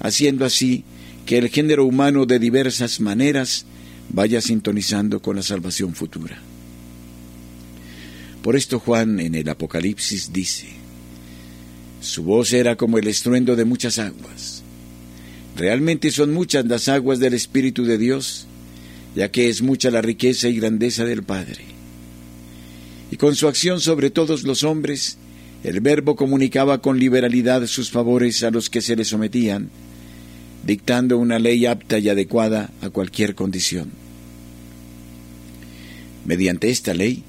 haciendo 0.00 0.44
así 0.44 0.82
que 1.24 1.38
el 1.38 1.48
género 1.48 1.84
humano 1.84 2.26
de 2.26 2.40
diversas 2.40 3.00
maneras 3.00 3.64
vaya 4.08 4.40
sintonizando 4.40 5.22
con 5.22 5.36
la 5.36 5.42
salvación 5.42 5.94
futura. 5.94 6.36
Por 8.42 8.56
esto 8.56 8.80
Juan 8.80 9.20
en 9.20 9.36
el 9.36 9.48
Apocalipsis 9.48 10.32
dice, 10.32 10.66
su 12.00 12.24
voz 12.24 12.52
era 12.52 12.74
como 12.74 12.98
el 12.98 13.06
estruendo 13.06 13.54
de 13.54 13.64
muchas 13.64 14.00
aguas. 14.00 14.64
Realmente 15.56 16.10
son 16.10 16.34
muchas 16.34 16.66
las 16.66 16.88
aguas 16.88 17.20
del 17.20 17.34
Espíritu 17.34 17.84
de 17.84 17.98
Dios, 17.98 18.48
ya 19.14 19.30
que 19.30 19.48
es 19.48 19.62
mucha 19.62 19.92
la 19.92 20.02
riqueza 20.02 20.48
y 20.48 20.56
grandeza 20.56 21.04
del 21.04 21.22
Padre 21.22 21.75
y 23.10 23.16
con 23.16 23.36
su 23.36 23.48
acción 23.48 23.80
sobre 23.80 24.10
todos 24.10 24.42
los 24.42 24.64
hombres, 24.64 25.18
el 25.64 25.80
Verbo 25.80 26.16
comunicaba 26.16 26.80
con 26.80 26.98
liberalidad 26.98 27.66
sus 27.66 27.90
favores 27.90 28.42
a 28.42 28.50
los 28.50 28.70
que 28.70 28.80
se 28.80 28.96
le 28.96 29.04
sometían, 29.04 29.70
dictando 30.64 31.18
una 31.18 31.38
ley 31.38 31.66
apta 31.66 31.98
y 31.98 32.08
adecuada 32.08 32.70
a 32.82 32.90
cualquier 32.90 33.34
condición. 33.34 33.90
Mediante 36.24 36.70
esta 36.70 36.92
ley, 36.94 37.22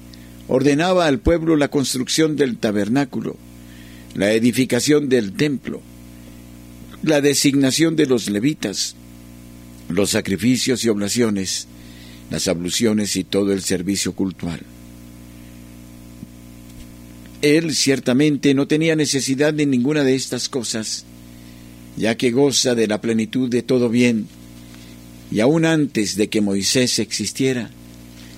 ordenaba 0.48 1.06
al 1.06 1.20
pueblo 1.20 1.56
la 1.56 1.68
construcción 1.68 2.36
del 2.36 2.58
tabernáculo, 2.58 3.36
la 4.14 4.32
edificación 4.32 5.08
del 5.08 5.32
templo, 5.34 5.80
la 7.02 7.20
designación 7.20 7.94
de 7.94 8.06
los 8.06 8.28
levitas, 8.28 8.96
los 9.88 10.10
sacrificios 10.10 10.84
y 10.84 10.88
oblaciones, 10.88 11.68
las 12.30 12.48
abluciones 12.48 13.14
y 13.16 13.24
todo 13.24 13.52
el 13.52 13.62
servicio 13.62 14.12
cultual. 14.12 14.60
Él 17.42 17.74
ciertamente 17.74 18.52
no 18.52 18.66
tenía 18.66 18.96
necesidad 18.96 19.54
de 19.54 19.64
ninguna 19.64 20.02
de 20.02 20.16
estas 20.16 20.48
cosas, 20.48 21.04
ya 21.96 22.16
que 22.16 22.32
goza 22.32 22.74
de 22.74 22.88
la 22.88 23.00
plenitud 23.00 23.48
de 23.48 23.62
todo 23.62 23.88
bien, 23.88 24.26
y 25.30 25.40
aún 25.40 25.64
antes 25.64 26.16
de 26.16 26.28
que 26.28 26.40
Moisés 26.40 26.98
existiera, 26.98 27.70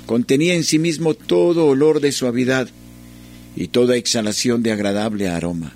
contenía 0.05 0.55
en 0.55 0.65
sí 0.65 0.79
mismo 0.79 1.15
todo 1.15 1.67
olor 1.67 2.01
de 2.01 2.13
suavidad 2.13 2.69
y 3.57 3.69
toda 3.69 3.97
exhalación 3.97 4.63
de 4.63 4.73
agradable 4.73 5.29
aroma. 5.29 5.73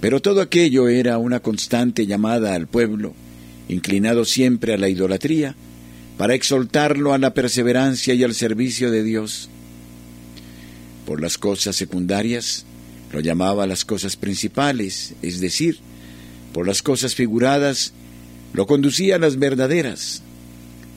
Pero 0.00 0.20
todo 0.20 0.40
aquello 0.40 0.88
era 0.88 1.18
una 1.18 1.40
constante 1.40 2.06
llamada 2.06 2.54
al 2.54 2.68
pueblo, 2.68 3.14
inclinado 3.68 4.24
siempre 4.24 4.74
a 4.74 4.78
la 4.78 4.88
idolatría, 4.88 5.56
para 6.16 6.34
exaltarlo 6.34 7.12
a 7.12 7.18
la 7.18 7.34
perseverancia 7.34 8.14
y 8.14 8.22
al 8.22 8.34
servicio 8.34 8.90
de 8.90 9.02
Dios 9.02 9.48
por 11.06 11.20
las 11.20 11.38
cosas 11.38 11.76
secundarias, 11.76 12.64
lo 13.12 13.20
llamaba 13.20 13.66
las 13.66 13.84
cosas 13.84 14.16
principales, 14.16 15.14
es 15.22 15.40
decir, 15.40 15.78
Por 16.52 16.66
las 16.66 16.82
cosas 16.82 17.14
figuradas 17.14 17.94
lo 18.52 18.66
conducía 18.66 19.16
a 19.16 19.18
las 19.18 19.38
verdaderas. 19.38 20.22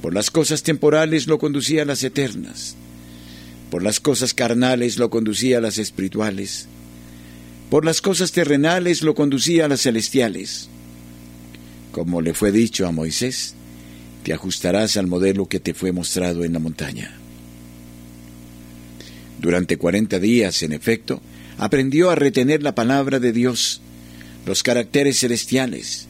Por 0.01 0.13
las 0.13 0.29
cosas 0.29 0.63
temporales 0.63 1.27
lo 1.27 1.39
conducía 1.39 1.83
a 1.83 1.85
las 1.85 2.03
eternas. 2.03 2.75
Por 3.71 3.81
las 3.81 3.99
cosas 4.01 4.33
carnales 4.33 4.97
lo 4.97 5.09
conducía 5.09 5.59
a 5.59 5.61
las 5.61 5.77
espirituales. 5.77 6.67
Por 7.69 7.85
las 7.85 8.01
cosas 8.01 8.33
terrenales 8.33 9.01
lo 9.01 9.15
conducía 9.15 9.65
a 9.65 9.67
las 9.67 9.81
celestiales. 9.81 10.69
Como 11.91 12.21
le 12.21 12.33
fue 12.33 12.51
dicho 12.51 12.85
a 12.85 12.91
Moisés, 12.91 13.55
te 14.23 14.33
ajustarás 14.33 14.97
al 14.97 15.07
modelo 15.07 15.47
que 15.47 15.61
te 15.61 15.73
fue 15.73 15.91
mostrado 15.93 16.43
en 16.43 16.53
la 16.53 16.59
montaña. 16.59 17.17
Durante 19.39 19.77
cuarenta 19.77 20.19
días, 20.19 20.63
en 20.63 20.71
efecto, 20.71 21.21
aprendió 21.57 22.09
a 22.09 22.15
retener 22.15 22.63
la 22.63 22.75
palabra 22.75 23.19
de 23.19 23.31
Dios, 23.31 23.81
los 24.45 24.63
caracteres 24.63 25.19
celestiales, 25.19 26.07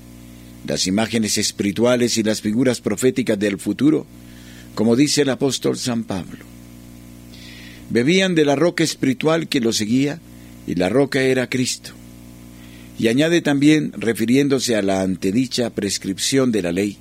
las 0.68 0.88
imágenes 0.88 1.38
espirituales 1.38 2.18
y 2.18 2.24
las 2.24 2.42
figuras 2.42 2.82
proféticas 2.82 3.38
del 3.38 3.60
futuro, 3.60 4.06
como 4.74 4.96
dice 4.96 5.22
el 5.22 5.30
apóstol 5.30 5.78
San 5.78 6.04
Pablo. 6.04 6.46
Bebían 7.90 8.36
de 8.36 8.46
la 8.46 8.56
roca 8.56 8.84
espiritual 8.84 9.48
que 9.48 9.62
lo 9.62 9.72
seguía, 9.74 10.20
y 10.68 10.76
la 10.76 10.90
roca 10.90 11.22
era 11.22 11.50
Cristo. 11.50 11.92
Y 12.98 13.08
añade 13.08 13.42
también, 13.42 13.92
refiriéndose 13.96 14.76
a 14.76 14.82
la 14.82 15.02
antedicha 15.02 15.70
prescripción 15.70 16.52
de 16.52 16.62
la 16.62 16.72
ley, 16.72 16.98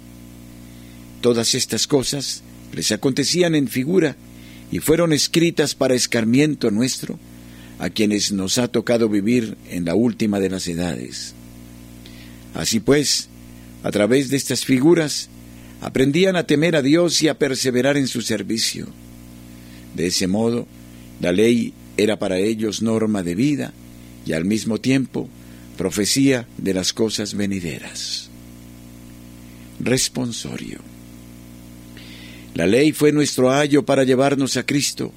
todas 1.21 1.55
estas 1.55 1.87
cosas 1.87 2.43
les 2.75 2.93
acontecían 2.93 3.55
en 3.55 3.69
figura 3.69 4.17
y 4.75 4.81
fueron 4.81 5.13
escritas 5.13 5.77
para 5.77 5.95
escarmiento 5.95 6.73
nuestro, 6.73 7.17
a 7.79 7.91
quienes 7.91 8.33
nos 8.33 8.59
ha 8.59 8.67
tocado 8.67 9.09
vivir 9.09 9.57
en 9.71 9.85
la 9.85 9.95
última 9.95 10.41
de 10.41 10.51
las 10.51 10.67
edades. 10.67 11.33
Así 12.55 12.81
pues, 12.81 13.29
a 13.85 13.93
través 13.93 14.31
de 14.31 14.37
estas 14.37 14.65
figuras, 14.65 15.29
aprendían 15.81 16.35
a 16.35 16.49
temer 16.49 16.75
a 16.75 16.83
Dios 16.83 17.23
y 17.23 17.29
a 17.29 17.39
perseverar 17.39 17.97
en 17.97 18.09
su 18.09 18.21
servicio. 18.21 18.89
De 19.95 20.09
ese 20.09 20.27
modo, 20.27 20.67
la 21.21 21.31
ley 21.31 21.73
era 21.97 22.19
para 22.19 22.39
ellos 22.39 22.83
norma 22.83 23.23
de 23.23 23.37
vida 23.37 23.73
y 24.27 24.33
al 24.33 24.45
mismo 24.45 24.81
tiempo 24.81 25.29
profecía 25.79 26.49
de 26.59 26.75
las 26.75 26.93
cosas 26.93 27.35
venideras. 27.35 28.29
Responsorio. 29.79 30.94
La 32.55 32.67
ley 32.67 32.93
fue 32.93 33.11
nuestro 33.11 33.53
ayo 33.53 33.85
para 33.85 34.05
llevarnos 34.05 34.57
a 34.57 34.65
Cristo, 34.65 35.13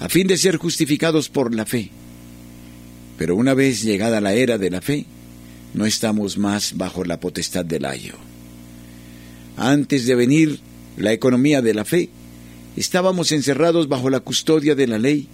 a 0.00 0.08
fin 0.08 0.26
de 0.26 0.36
ser 0.36 0.56
justificados 0.56 1.28
por 1.28 1.54
la 1.54 1.64
fe. 1.64 1.90
Pero 3.16 3.36
una 3.36 3.54
vez 3.54 3.82
llegada 3.82 4.20
la 4.20 4.34
era 4.34 4.58
de 4.58 4.70
la 4.70 4.80
fe, 4.80 5.06
no 5.74 5.86
estamos 5.86 6.36
más 6.36 6.76
bajo 6.76 7.04
la 7.04 7.20
potestad 7.20 7.64
del 7.64 7.84
ayo. 7.84 8.14
Antes 9.56 10.06
de 10.06 10.14
venir 10.16 10.58
la 10.96 11.12
economía 11.12 11.62
de 11.62 11.74
la 11.74 11.84
fe, 11.84 12.10
estábamos 12.76 13.30
encerrados 13.30 13.88
bajo 13.88 14.10
la 14.10 14.20
custodia 14.20 14.74
de 14.74 14.88
la 14.88 14.98
ley, 14.98 15.28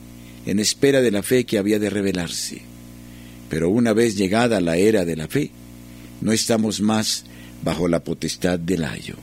en 0.45 0.59
espera 0.59 1.01
de 1.01 1.11
la 1.11 1.23
fe 1.23 1.45
que 1.45 1.57
había 1.57 1.79
de 1.79 1.89
revelarse. 1.89 2.63
Pero 3.49 3.71
una 3.71 3.95
vez 3.95 4.17
llegada 4.17 4.61
la 4.61 4.77
era 4.77 5.07
de 5.07 5.17
la 5.17 5.29
fe, 5.29 5.51
no 6.21 6.33
estamos 6.33 6.83
más 6.83 7.25
bajo 7.63 7.89
la 7.89 8.05
potestad 8.05 8.59
del 8.59 8.85
ayo. 8.85 9.17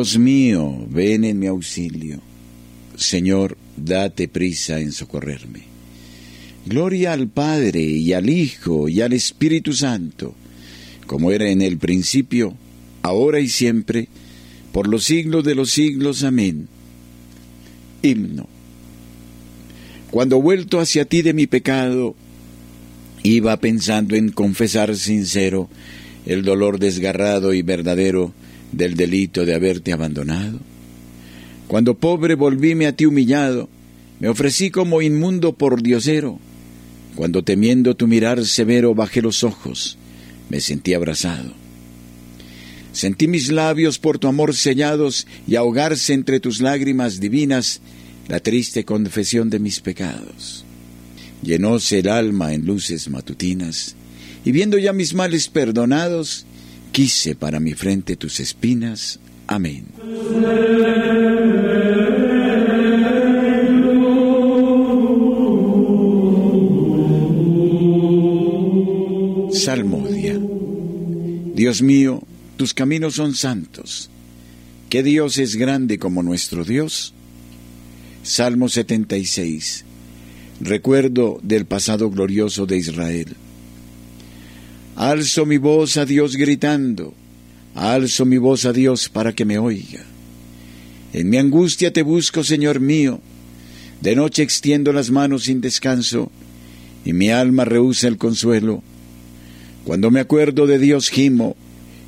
Dios 0.00 0.16
mío, 0.16 0.86
ven 0.88 1.24
en 1.24 1.38
mi 1.38 1.46
auxilio. 1.46 2.22
Señor, 2.96 3.58
date 3.76 4.28
prisa 4.28 4.80
en 4.80 4.92
socorrerme. 4.92 5.60
Gloria 6.64 7.12
al 7.12 7.28
Padre 7.28 7.82
y 7.82 8.14
al 8.14 8.30
Hijo 8.30 8.88
y 8.88 9.02
al 9.02 9.12
Espíritu 9.12 9.74
Santo, 9.74 10.34
como 11.06 11.32
era 11.32 11.50
en 11.50 11.60
el 11.60 11.76
principio, 11.76 12.54
ahora 13.02 13.40
y 13.40 13.48
siempre, 13.50 14.08
por 14.72 14.88
los 14.88 15.04
siglos 15.04 15.44
de 15.44 15.54
los 15.54 15.70
siglos. 15.70 16.24
Amén. 16.24 16.66
Himno. 18.00 18.48
Cuando 20.10 20.40
vuelto 20.40 20.80
hacia 20.80 21.04
ti 21.04 21.20
de 21.20 21.34
mi 21.34 21.46
pecado, 21.46 22.16
Iba 23.22 23.58
pensando 23.58 24.16
en 24.16 24.30
confesar 24.30 24.96
sincero 24.96 25.68
el 26.24 26.42
dolor 26.42 26.78
desgarrado 26.78 27.52
y 27.52 27.60
verdadero 27.60 28.32
del 28.72 28.94
delito 28.94 29.44
de 29.44 29.54
haberte 29.54 29.92
abandonado. 29.92 30.58
Cuando 31.68 31.94
pobre 31.94 32.34
volvíme 32.34 32.86
a 32.86 32.96
ti 32.96 33.06
humillado, 33.06 33.68
me 34.18 34.28
ofrecí 34.28 34.70
como 34.70 35.02
inmundo 35.02 35.52
por 35.52 35.82
diosero. 35.82 36.38
Cuando 37.14 37.42
temiendo 37.42 37.94
tu 37.94 38.06
mirar 38.06 38.44
severo 38.44 38.94
bajé 38.94 39.22
los 39.22 39.44
ojos, 39.44 39.98
me 40.48 40.60
sentí 40.60 40.94
abrazado. 40.94 41.52
Sentí 42.92 43.28
mis 43.28 43.50
labios 43.50 43.98
por 43.98 44.18
tu 44.18 44.26
amor 44.26 44.54
sellados 44.54 45.26
y 45.46 45.56
ahogarse 45.56 46.12
entre 46.12 46.40
tus 46.40 46.60
lágrimas 46.60 47.20
divinas 47.20 47.80
la 48.28 48.40
triste 48.40 48.84
confesión 48.84 49.48
de 49.50 49.58
mis 49.58 49.80
pecados 49.80 50.64
llenóse 51.42 52.00
el 52.00 52.08
alma 52.08 52.52
en 52.52 52.66
luces 52.66 53.08
matutinas, 53.08 53.94
y 54.44 54.52
viendo 54.52 54.78
ya 54.78 54.92
mis 54.92 55.14
males 55.14 55.48
perdonados, 55.48 56.46
quise 56.92 57.34
para 57.34 57.60
mi 57.60 57.74
frente 57.74 58.16
tus 58.16 58.40
espinas. 58.40 59.18
Amén. 59.46 59.86
Salmodia. 69.52 70.38
Dios 71.54 71.82
mío, 71.82 72.22
tus 72.56 72.74
caminos 72.74 73.14
son 73.14 73.34
santos. 73.34 74.10
¿Qué 74.88 75.02
Dios 75.02 75.38
es 75.38 75.56
grande 75.56 75.98
como 75.98 76.22
nuestro 76.22 76.64
Dios? 76.64 77.14
Salmo 78.22 78.68
76 78.68 79.84
recuerdo 80.60 81.40
del 81.42 81.64
pasado 81.64 82.10
glorioso 82.10 82.66
de 82.66 82.76
Israel. 82.76 83.36
Alzo 84.96 85.46
mi 85.46 85.56
voz 85.56 85.96
a 85.96 86.04
Dios 86.04 86.36
gritando, 86.36 87.14
alzo 87.74 88.24
mi 88.24 88.38
voz 88.38 88.64
a 88.64 88.72
Dios 88.72 89.08
para 89.08 89.32
que 89.32 89.44
me 89.44 89.58
oiga. 89.58 90.04
En 91.12 91.30
mi 91.30 91.38
angustia 91.38 91.92
te 91.92 92.02
busco, 92.02 92.44
Señor 92.44 92.80
mío, 92.80 93.20
de 94.00 94.14
noche 94.14 94.42
extiendo 94.42 94.92
las 94.92 95.10
manos 95.10 95.44
sin 95.44 95.60
descanso, 95.60 96.30
y 97.04 97.12
mi 97.12 97.30
alma 97.30 97.64
rehúsa 97.64 98.08
el 98.08 98.18
consuelo. 98.18 98.82
Cuando 99.84 100.10
me 100.10 100.20
acuerdo 100.20 100.66
de 100.66 100.78
Dios 100.78 101.08
gimo, 101.08 101.56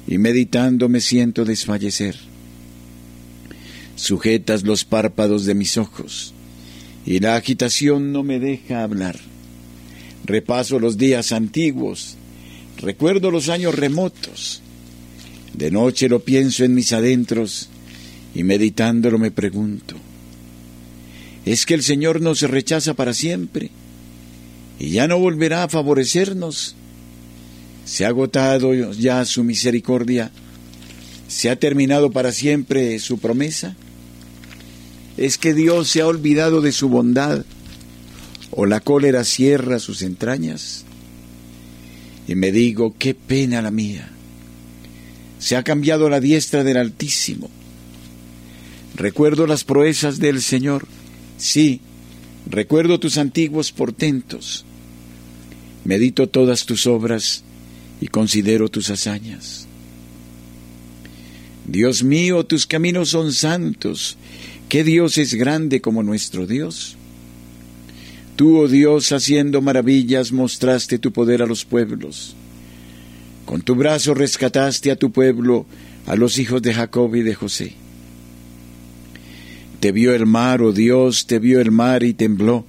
y 0.06 0.18
meditando 0.18 0.88
me 0.88 1.00
siento 1.00 1.44
desfallecer. 1.44 2.16
Sujetas 3.96 4.64
los 4.64 4.84
párpados 4.84 5.44
de 5.44 5.54
mis 5.54 5.76
ojos, 5.78 6.34
y 7.06 7.20
la 7.20 7.36
agitación 7.36 8.12
no 8.12 8.22
me 8.22 8.38
deja 8.38 8.82
hablar. 8.82 9.18
Repaso 10.24 10.78
los 10.78 10.98
días 10.98 11.32
antiguos, 11.32 12.16
recuerdo 12.78 13.30
los 13.30 13.48
años 13.48 13.74
remotos. 13.74 14.62
De 15.54 15.70
noche 15.70 16.08
lo 16.08 16.20
pienso 16.20 16.64
en 16.64 16.74
mis 16.74 16.92
adentros 16.92 17.68
y 18.34 18.42
meditándolo 18.44 19.18
me 19.18 19.30
pregunto, 19.30 19.96
¿es 21.44 21.66
que 21.66 21.74
el 21.74 21.82
Señor 21.82 22.20
nos 22.20 22.40
rechaza 22.42 22.94
para 22.94 23.12
siempre 23.12 23.70
y 24.78 24.90
ya 24.90 25.06
no 25.06 25.18
volverá 25.18 25.64
a 25.64 25.68
favorecernos? 25.68 26.74
¿Se 27.84 28.04
ha 28.04 28.08
agotado 28.08 28.72
ya 28.92 29.24
su 29.24 29.44
misericordia? 29.44 30.30
¿Se 31.28 31.50
ha 31.50 31.56
terminado 31.56 32.10
para 32.10 32.32
siempre 32.32 32.98
su 32.98 33.18
promesa? 33.18 33.76
¿Es 35.16 35.36
que 35.36 35.52
Dios 35.52 35.90
se 35.90 36.00
ha 36.00 36.06
olvidado 36.06 36.60
de 36.62 36.72
su 36.72 36.88
bondad? 36.88 37.44
¿O 38.50 38.66
la 38.66 38.80
cólera 38.80 39.24
cierra 39.24 39.78
sus 39.78 40.02
entrañas? 40.02 40.84
Y 42.28 42.34
me 42.34 42.52
digo, 42.52 42.94
qué 42.98 43.14
pena 43.14 43.62
la 43.62 43.70
mía. 43.70 44.08
Se 45.38 45.56
ha 45.56 45.62
cambiado 45.62 46.08
la 46.08 46.20
diestra 46.20 46.62
del 46.62 46.76
Altísimo. 46.76 47.50
Recuerdo 48.94 49.46
las 49.46 49.64
proezas 49.64 50.18
del 50.18 50.40
Señor. 50.40 50.86
Sí, 51.36 51.80
recuerdo 52.48 53.00
tus 53.00 53.18
antiguos 53.18 53.72
portentos. 53.72 54.64
Medito 55.84 56.28
todas 56.28 56.64
tus 56.64 56.86
obras 56.86 57.42
y 58.00 58.06
considero 58.08 58.68
tus 58.68 58.90
hazañas. 58.90 59.66
Dios 61.66 62.02
mío, 62.02 62.44
tus 62.44 62.66
caminos 62.66 63.10
son 63.10 63.32
santos. 63.32 64.16
¿Qué 64.68 64.84
Dios 64.84 65.18
es 65.18 65.34
grande 65.34 65.80
como 65.80 66.02
nuestro 66.02 66.46
Dios? 66.46 66.96
Tú, 68.36 68.58
oh 68.60 68.68
Dios, 68.68 69.12
haciendo 69.12 69.60
maravillas, 69.60 70.32
mostraste 70.32 70.98
tu 70.98 71.12
poder 71.12 71.42
a 71.42 71.46
los 71.46 71.64
pueblos. 71.64 72.34
Con 73.44 73.62
tu 73.62 73.74
brazo 73.74 74.14
rescataste 74.14 74.90
a 74.90 74.96
tu 74.96 75.12
pueblo, 75.12 75.66
a 76.06 76.16
los 76.16 76.38
hijos 76.38 76.62
de 76.62 76.72
Jacob 76.72 77.14
y 77.14 77.22
de 77.22 77.34
José. 77.34 77.74
Te 79.80 79.92
vio 79.92 80.14
el 80.14 80.26
mar, 80.26 80.62
oh 80.62 80.72
Dios, 80.72 81.26
te 81.26 81.38
vio 81.38 81.60
el 81.60 81.70
mar 81.70 82.04
y 82.04 82.14
tembló. 82.14 82.64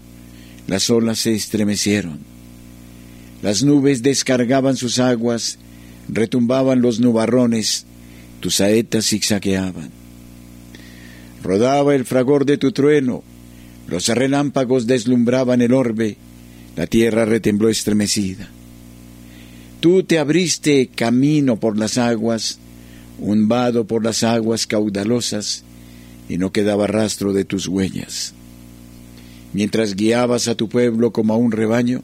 Las 0.67 0.89
olas 0.89 1.19
se 1.19 1.33
estremecieron. 1.33 2.19
Las 3.41 3.63
nubes 3.63 4.01
descargaban 4.01 4.77
sus 4.77 4.99
aguas, 4.99 5.59
retumbaban 6.09 6.81
los 6.81 6.99
nubarrones, 6.99 7.85
tus 8.39 8.55
saetas 8.55 9.07
zigzagueaban. 9.07 9.91
Rodaba 11.43 11.93
el 11.93 12.05
fragor 12.05 12.45
de 12.45 12.57
tu 12.57 12.71
trueno, 12.71 13.23
los 13.87 14.07
relámpagos 14.07 14.87
deslumbraban 14.87 15.61
el 15.61 15.73
orbe, 15.73 16.17
la 16.75 16.87
tierra 16.87 17.25
retembló 17.25 17.69
estremecida. 17.69 18.49
Tú 19.79 20.03
te 20.03 20.17
abriste 20.17 20.87
camino 20.87 21.59
por 21.59 21.77
las 21.77 21.97
aguas, 21.97 22.59
un 23.19 23.47
vado 23.47 23.85
por 23.85 24.03
las 24.03 24.23
aguas 24.23 24.65
caudalosas, 24.65 25.63
y 26.29 26.37
no 26.37 26.51
quedaba 26.51 26.87
rastro 26.87 27.33
de 27.33 27.45
tus 27.45 27.67
huellas. 27.67 28.33
Mientras 29.51 29.95
guiabas 29.95 30.47
a 30.47 30.55
tu 30.55 30.69
pueblo 30.69 31.11
como 31.11 31.33
a 31.33 31.37
un 31.37 31.51
rebaño, 31.51 32.01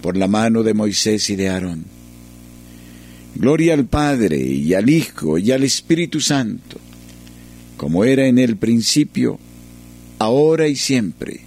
por 0.00 0.16
la 0.16 0.28
mano 0.28 0.62
de 0.62 0.74
Moisés 0.74 1.30
y 1.30 1.36
de 1.36 1.48
Aarón. 1.48 1.84
Gloria 3.36 3.74
al 3.74 3.86
Padre 3.86 4.38
y 4.38 4.74
al 4.74 4.90
Hijo 4.90 5.38
y 5.38 5.50
al 5.50 5.64
Espíritu 5.64 6.20
Santo, 6.20 6.78
como 7.76 8.04
era 8.04 8.26
en 8.26 8.38
el 8.38 8.56
principio, 8.56 9.38
ahora 10.24 10.68
y 10.68 10.76
siempre, 10.76 11.40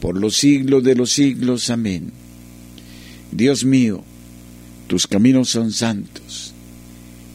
por 0.00 0.16
los 0.16 0.36
siglos 0.36 0.82
de 0.82 0.94
los 0.94 1.12
siglos. 1.12 1.70
Amén. 1.70 2.12
Dios 3.32 3.64
mío, 3.64 4.02
tus 4.88 5.06
caminos 5.06 5.48
son 5.48 5.72
santos. 5.72 6.52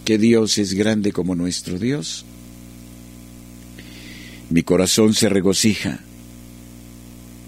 ¿Qué 0.04 0.18
Dios 0.18 0.58
es 0.58 0.74
grande 0.74 1.12
como 1.12 1.36
nuestro 1.36 1.80
Dios? 1.80 2.26
Mi 4.50 4.64
corazón 4.64 5.14
se 5.14 5.30
regocija 5.30 6.02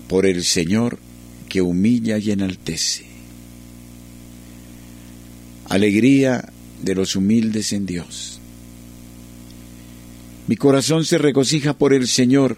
por 0.08 0.26
el 0.26 0.44
Señor 0.44 0.98
que 1.50 1.62
humilla 1.62 2.18
y 2.18 2.32
enaltece. 2.32 3.06
Alegría 5.66 6.50
de 6.82 6.96
los 6.96 7.16
humildes 7.16 7.74
en 7.74 7.86
Dios. 7.86 8.40
Mi 10.48 10.56
corazón 10.56 11.04
se 11.04 11.18
regocija 11.18 11.78
por 11.78 11.94
el 11.94 12.08
Señor 12.08 12.58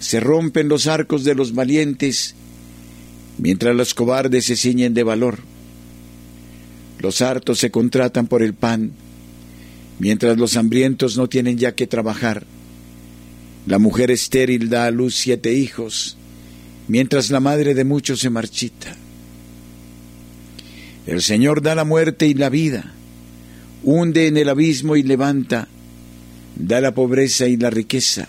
se 0.00 0.18
rompen 0.18 0.68
los 0.68 0.86
arcos 0.86 1.24
de 1.24 1.34
los 1.34 1.54
valientes, 1.54 2.34
mientras 3.38 3.76
los 3.76 3.94
cobardes 3.94 4.46
se 4.46 4.56
ciñen 4.56 4.94
de 4.94 5.02
valor. 5.02 5.38
Los 6.98 7.20
hartos 7.20 7.58
se 7.58 7.70
contratan 7.70 8.26
por 8.26 8.42
el 8.42 8.54
pan, 8.54 8.92
mientras 9.98 10.38
los 10.38 10.56
hambrientos 10.56 11.18
no 11.18 11.28
tienen 11.28 11.58
ya 11.58 11.74
que 11.74 11.86
trabajar. 11.86 12.46
La 13.66 13.78
mujer 13.78 14.10
estéril 14.10 14.70
da 14.70 14.86
a 14.86 14.90
luz 14.90 15.16
siete 15.16 15.52
hijos, 15.52 16.16
mientras 16.88 17.30
la 17.30 17.40
madre 17.40 17.74
de 17.74 17.84
muchos 17.84 18.20
se 18.20 18.30
marchita. 18.30 18.96
El 21.06 21.20
Señor 21.20 21.60
da 21.60 21.74
la 21.74 21.84
muerte 21.84 22.26
y 22.26 22.32
la 22.32 22.48
vida, 22.48 22.94
hunde 23.82 24.28
en 24.28 24.38
el 24.38 24.48
abismo 24.48 24.96
y 24.96 25.02
levanta, 25.02 25.68
da 26.56 26.80
la 26.80 26.94
pobreza 26.94 27.48
y 27.48 27.58
la 27.58 27.68
riqueza 27.68 28.28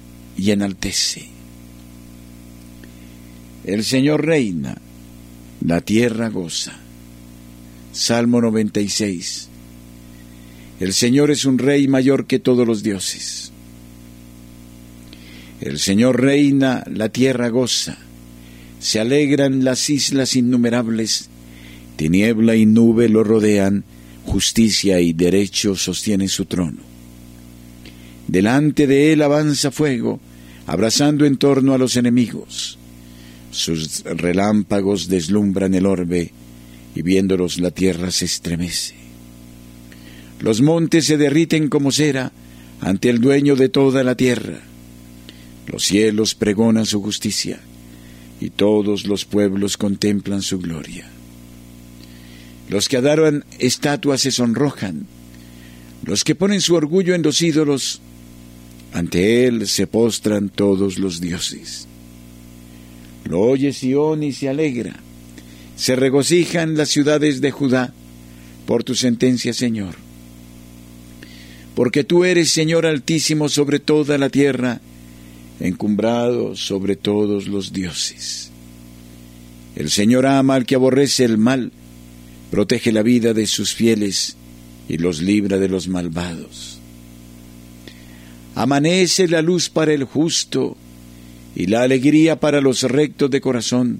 y 0.37 0.51
enaltece. 0.51 1.27
El 3.63 3.83
Señor 3.83 4.25
reina, 4.25 4.77
la 5.65 5.81
tierra 5.81 6.29
goza. 6.29 6.73
Salmo 7.93 8.41
96. 8.41 9.49
El 10.79 10.93
Señor 10.93 11.29
es 11.29 11.45
un 11.45 11.59
rey 11.59 11.87
mayor 11.87 12.25
que 12.25 12.39
todos 12.39 12.65
los 12.65 12.81
dioses. 12.81 13.51
El 15.59 15.77
Señor 15.77 16.19
reina, 16.19 16.83
la 16.91 17.09
tierra 17.09 17.49
goza. 17.49 17.97
Se 18.79 18.99
alegran 18.99 19.63
las 19.63 19.91
islas 19.91 20.35
innumerables. 20.35 21.29
Tiniebla 21.97 22.55
y 22.55 22.65
nube 22.65 23.09
lo 23.09 23.23
rodean. 23.23 23.83
Justicia 24.25 24.99
y 25.01 25.13
derecho 25.13 25.75
sostienen 25.75 26.29
su 26.29 26.45
trono. 26.45 26.90
Delante 28.31 28.87
de 28.87 29.11
él 29.11 29.23
avanza 29.23 29.71
fuego, 29.71 30.21
abrazando 30.65 31.25
en 31.25 31.35
torno 31.35 31.73
a 31.73 31.77
los 31.77 31.97
enemigos. 31.97 32.79
Sus 33.51 34.05
relámpagos 34.05 35.09
deslumbran 35.09 35.73
el 35.73 35.85
orbe, 35.85 36.31
y 36.95 37.01
viéndolos 37.01 37.59
la 37.59 37.71
tierra 37.71 38.09
se 38.09 38.23
estremece. 38.23 38.95
Los 40.39 40.61
montes 40.61 41.07
se 41.07 41.17
derriten 41.17 41.67
como 41.67 41.91
cera 41.91 42.31
ante 42.79 43.09
el 43.09 43.19
dueño 43.19 43.57
de 43.57 43.67
toda 43.67 44.01
la 44.01 44.15
tierra. 44.15 44.61
Los 45.67 45.83
cielos 45.83 46.33
pregonan 46.33 46.85
su 46.85 47.01
justicia, 47.01 47.59
y 48.39 48.49
todos 48.49 49.07
los 49.07 49.25
pueblos 49.25 49.75
contemplan 49.75 50.41
su 50.41 50.57
gloria. 50.57 51.05
Los 52.69 52.87
que 52.87 52.95
adoran 52.95 53.43
estatuas 53.59 54.21
se 54.21 54.31
sonrojan, 54.31 55.05
los 56.05 56.23
que 56.23 56.33
ponen 56.33 56.61
su 56.61 56.75
orgullo 56.75 57.13
en 57.13 57.23
los 57.23 57.41
ídolos 57.41 57.99
ante 58.93 59.47
él 59.47 59.67
se 59.67 59.87
postran 59.87 60.49
todos 60.49 60.99
los 60.99 61.21
dioses. 61.21 61.87
Lo 63.25 63.39
oye 63.39 63.71
Sión 63.71 64.23
y 64.23 64.33
se 64.33 64.49
alegra. 64.49 64.95
Se 65.75 65.95
regocijan 65.95 66.75
las 66.75 66.89
ciudades 66.89 67.41
de 67.41 67.51
Judá 67.51 67.93
por 68.65 68.83
tu 68.83 68.95
sentencia, 68.95 69.53
Señor. 69.53 69.95
Porque 71.75 72.03
tú 72.03 72.25
eres 72.25 72.51
Señor 72.51 72.85
altísimo 72.85 73.49
sobre 73.49 73.79
toda 73.79 74.17
la 74.17 74.29
tierra, 74.29 74.81
encumbrado 75.59 76.55
sobre 76.55 76.95
todos 76.95 77.47
los 77.47 77.71
dioses. 77.71 78.51
El 79.75 79.89
Señor 79.89 80.25
ama 80.25 80.55
al 80.55 80.65
que 80.65 80.75
aborrece 80.75 81.23
el 81.23 81.37
mal, 81.37 81.71
protege 82.51 82.91
la 82.91 83.03
vida 83.03 83.33
de 83.33 83.47
sus 83.47 83.73
fieles 83.73 84.35
y 84.89 84.97
los 84.97 85.21
libra 85.21 85.57
de 85.57 85.69
los 85.69 85.87
malvados. 85.87 86.70
Amanece 88.55 89.27
la 89.27 89.41
luz 89.41 89.69
para 89.69 89.93
el 89.93 90.03
justo 90.03 90.75
y 91.55 91.67
la 91.67 91.83
alegría 91.83 92.39
para 92.39 92.61
los 92.61 92.83
rectos 92.83 93.29
de 93.31 93.41
corazón. 93.41 93.99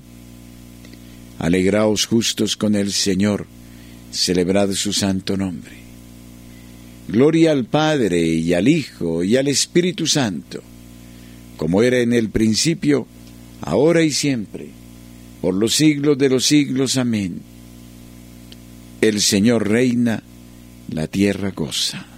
Alegraos 1.39 2.05
justos 2.05 2.55
con 2.55 2.75
el 2.75 2.91
Señor, 2.91 3.47
celebrad 4.11 4.71
su 4.73 4.93
santo 4.93 5.37
nombre. 5.37 5.81
Gloria 7.07 7.51
al 7.51 7.65
Padre 7.65 8.21
y 8.21 8.53
al 8.53 8.67
Hijo 8.67 9.23
y 9.23 9.37
al 9.37 9.47
Espíritu 9.47 10.05
Santo, 10.05 10.61
como 11.57 11.81
era 11.81 11.99
en 11.99 12.13
el 12.13 12.29
principio, 12.29 13.07
ahora 13.61 14.03
y 14.03 14.11
siempre, 14.11 14.69
por 15.41 15.53
los 15.53 15.73
siglos 15.73 16.17
de 16.17 16.29
los 16.29 16.45
siglos. 16.45 16.97
Amén. 16.97 17.41
El 19.01 19.19
Señor 19.19 19.67
reina, 19.67 20.23
la 20.89 21.07
tierra 21.07 21.51
goza. 21.51 22.10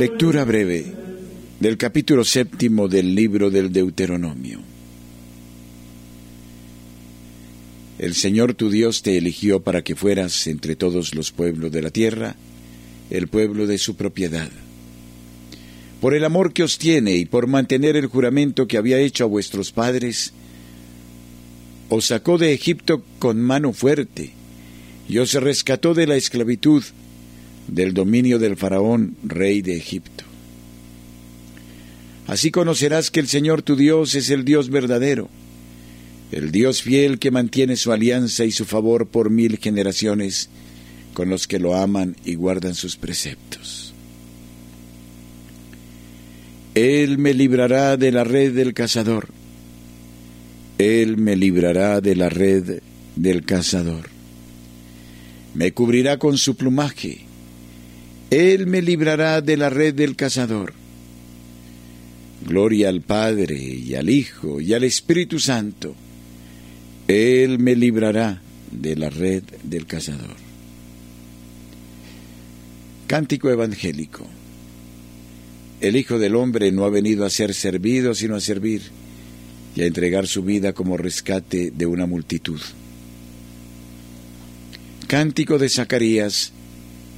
Lectura 0.00 0.46
breve 0.46 0.94
del 1.60 1.76
capítulo 1.76 2.24
séptimo 2.24 2.88
del 2.88 3.14
libro 3.14 3.50
del 3.50 3.70
Deuteronomio. 3.70 4.60
El 7.98 8.14
Señor 8.14 8.54
tu 8.54 8.70
Dios 8.70 9.02
te 9.02 9.18
eligió 9.18 9.60
para 9.60 9.82
que 9.84 9.94
fueras 9.94 10.46
entre 10.46 10.74
todos 10.74 11.14
los 11.14 11.32
pueblos 11.32 11.70
de 11.70 11.82
la 11.82 11.90
tierra, 11.90 12.34
el 13.10 13.28
pueblo 13.28 13.66
de 13.66 13.76
su 13.76 13.96
propiedad. 13.96 14.48
Por 16.00 16.14
el 16.14 16.24
amor 16.24 16.54
que 16.54 16.62
os 16.62 16.78
tiene 16.78 17.16
y 17.16 17.26
por 17.26 17.46
mantener 17.46 17.94
el 17.94 18.06
juramento 18.06 18.66
que 18.66 18.78
había 18.78 18.98
hecho 18.98 19.24
a 19.24 19.28
vuestros 19.28 19.70
padres, 19.70 20.32
os 21.90 22.06
sacó 22.06 22.38
de 22.38 22.54
Egipto 22.54 23.04
con 23.18 23.38
mano 23.38 23.74
fuerte 23.74 24.30
y 25.10 25.18
os 25.18 25.34
rescató 25.34 25.92
de 25.92 26.06
la 26.06 26.16
esclavitud 26.16 26.84
del 27.70 27.94
dominio 27.94 28.38
del 28.38 28.56
faraón, 28.56 29.16
rey 29.22 29.62
de 29.62 29.76
Egipto. 29.76 30.24
Así 32.26 32.50
conocerás 32.50 33.10
que 33.10 33.20
el 33.20 33.28
Señor 33.28 33.62
tu 33.62 33.76
Dios 33.76 34.14
es 34.14 34.30
el 34.30 34.44
Dios 34.44 34.70
verdadero, 34.70 35.28
el 36.32 36.52
Dios 36.52 36.82
fiel 36.82 37.18
que 37.18 37.30
mantiene 37.30 37.76
su 37.76 37.92
alianza 37.92 38.44
y 38.44 38.52
su 38.52 38.64
favor 38.64 39.06
por 39.06 39.30
mil 39.30 39.58
generaciones 39.58 40.48
con 41.14 41.28
los 41.28 41.46
que 41.46 41.58
lo 41.58 41.74
aman 41.74 42.16
y 42.24 42.34
guardan 42.34 42.74
sus 42.74 42.96
preceptos. 42.96 43.94
Él 46.74 47.18
me 47.18 47.34
librará 47.34 47.96
de 47.96 48.12
la 48.12 48.22
red 48.22 48.54
del 48.54 48.74
cazador. 48.74 49.28
Él 50.78 51.16
me 51.16 51.34
librará 51.34 52.00
de 52.00 52.14
la 52.14 52.28
red 52.28 52.80
del 53.16 53.44
cazador. 53.44 54.08
Me 55.52 55.72
cubrirá 55.72 56.18
con 56.18 56.38
su 56.38 56.54
plumaje 56.54 57.26
él 58.30 58.68
me 58.68 58.80
librará 58.80 59.40
de 59.40 59.56
la 59.56 59.70
red 59.70 59.94
del 59.94 60.14
cazador. 60.14 60.72
Gloria 62.46 62.88
al 62.88 63.02
Padre 63.02 63.58
y 63.58 63.94
al 63.96 64.08
Hijo 64.08 64.60
y 64.60 64.72
al 64.72 64.84
Espíritu 64.84 65.40
Santo. 65.40 65.94
Él 67.08 67.58
me 67.58 67.74
librará 67.74 68.40
de 68.70 68.94
la 68.94 69.10
red 69.10 69.42
del 69.64 69.86
cazador. 69.86 70.36
Cántico 73.08 73.50
evangélico. 73.50 74.24
El 75.80 75.96
Hijo 75.96 76.20
del 76.20 76.36
Hombre 76.36 76.70
no 76.70 76.84
ha 76.84 76.90
venido 76.90 77.26
a 77.26 77.30
ser 77.30 77.52
servido, 77.52 78.14
sino 78.14 78.36
a 78.36 78.40
servir 78.40 78.82
y 79.74 79.82
a 79.82 79.86
entregar 79.86 80.28
su 80.28 80.44
vida 80.44 80.72
como 80.72 80.96
rescate 80.96 81.72
de 81.72 81.86
una 81.86 82.06
multitud. 82.06 82.60
Cántico 85.08 85.58
de 85.58 85.68
Zacarías 85.68 86.52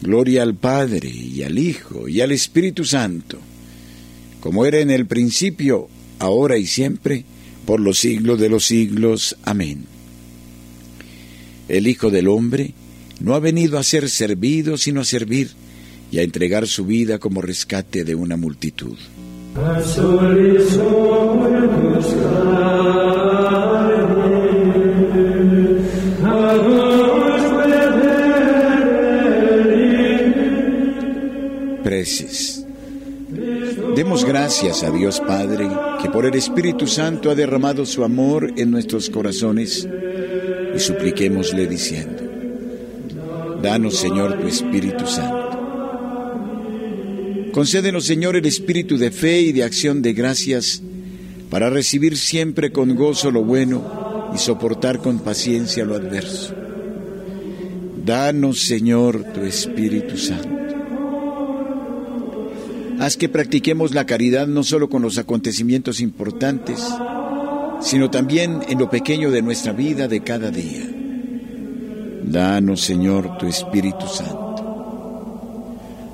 Gloria 0.00 0.42
al 0.42 0.54
Padre 0.54 1.10
y 1.10 1.42
al 1.42 1.58
Hijo 1.58 2.08
y 2.08 2.20
al 2.20 2.32
Espíritu 2.32 2.84
Santo, 2.84 3.38
como 4.40 4.64
era 4.64 4.78
en 4.78 4.90
el 4.90 5.06
principio, 5.06 5.88
ahora 6.18 6.56
y 6.56 6.66
siempre, 6.66 7.24
por 7.66 7.80
los 7.80 7.98
siglos 7.98 8.38
de 8.38 8.48
los 8.48 8.64
siglos. 8.64 9.36
Amén. 9.44 9.84
El 11.68 11.86
Hijo 11.86 12.10
del 12.10 12.28
Hombre 12.28 12.72
no 13.20 13.34
ha 13.34 13.40
venido 13.40 13.78
a 13.78 13.82
ser 13.82 14.08
servido, 14.08 14.78
sino 14.78 15.00
a 15.00 15.04
servir 15.04 15.50
y 16.10 16.18
a 16.18 16.22
entregar 16.22 16.66
su 16.66 16.86
vida 16.86 17.18
como 17.18 17.42
rescate 17.42 18.04
de 18.04 18.14
una 18.14 18.36
multitud. 18.36 18.96
Demos 33.94 34.24
gracias 34.24 34.82
a 34.82 34.90
Dios 34.90 35.20
Padre, 35.20 35.68
que 36.00 36.08
por 36.08 36.24
el 36.24 36.34
Espíritu 36.34 36.86
Santo 36.86 37.30
ha 37.30 37.34
derramado 37.34 37.84
su 37.84 38.02
amor 38.02 38.52
en 38.56 38.70
nuestros 38.70 39.10
corazones, 39.10 39.86
y 40.74 40.78
supliquémosle 40.78 41.66
diciendo, 41.66 42.22
Danos 43.62 43.96
Señor 43.96 44.38
tu 44.40 44.46
Espíritu 44.46 45.06
Santo. 45.06 45.48
Concédenos 47.52 48.04
Señor 48.04 48.36
el 48.36 48.46
espíritu 48.46 48.96
de 48.96 49.10
fe 49.10 49.40
y 49.40 49.52
de 49.52 49.64
acción 49.64 50.00
de 50.00 50.12
gracias, 50.12 50.80
para 51.50 51.68
recibir 51.70 52.16
siempre 52.16 52.70
con 52.70 52.94
gozo 52.94 53.30
lo 53.30 53.42
bueno 53.42 54.30
y 54.34 54.38
soportar 54.38 54.98
con 54.98 55.18
paciencia 55.18 55.84
lo 55.84 55.96
adverso. 55.96 56.54
Danos 58.04 58.60
Señor 58.60 59.24
tu 59.34 59.42
Espíritu 59.42 60.16
Santo. 60.16 60.57
Haz 63.00 63.16
que 63.16 63.28
practiquemos 63.28 63.94
la 63.94 64.06
caridad 64.06 64.46
no 64.46 64.64
solo 64.64 64.88
con 64.88 65.02
los 65.02 65.18
acontecimientos 65.18 66.00
importantes, 66.00 66.84
sino 67.80 68.10
también 68.10 68.60
en 68.68 68.78
lo 68.78 68.90
pequeño 68.90 69.30
de 69.30 69.42
nuestra 69.42 69.72
vida 69.72 70.08
de 70.08 70.20
cada 70.20 70.50
día. 70.50 70.84
Danos, 72.24 72.80
Señor, 72.80 73.38
tu 73.38 73.46
Espíritu 73.46 74.06
Santo. 74.06 74.48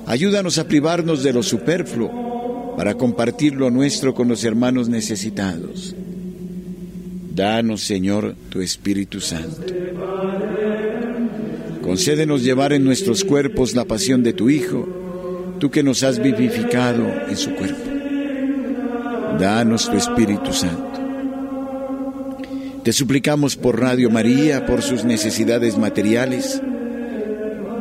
Ayúdanos 0.05 0.59
a 0.59 0.67
privarnos 0.67 1.23
de 1.23 1.33
lo 1.33 1.41
superfluo 1.41 2.75
para 2.77 2.93
compartir 2.93 3.55
lo 3.55 3.71
nuestro 3.71 4.13
con 4.13 4.27
los 4.27 4.43
hermanos 4.43 4.87
necesitados. 4.87 5.95
Danos, 7.33 7.81
Señor, 7.81 8.35
tu 8.49 8.61
Espíritu 8.61 9.19
Santo. 9.19 9.73
Concédenos 11.81 12.43
llevar 12.43 12.73
en 12.73 12.83
nuestros 12.83 13.23
cuerpos 13.23 13.75
la 13.75 13.85
pasión 13.85 14.23
de 14.23 14.33
tu 14.33 14.49
Hijo, 14.49 14.87
tú 15.59 15.71
que 15.71 15.83
nos 15.83 16.03
has 16.03 16.19
vivificado 16.19 17.05
en 17.27 17.37
su 17.37 17.53
cuerpo. 17.55 17.91
Danos 19.39 19.89
tu 19.89 19.97
Espíritu 19.97 20.53
Santo. 20.53 20.99
Te 22.83 22.93
suplicamos 22.93 23.55
por 23.55 23.79
Radio 23.79 24.09
María, 24.09 24.65
por 24.65 24.81
sus 24.81 25.03
necesidades 25.03 25.77
materiales, 25.77 26.61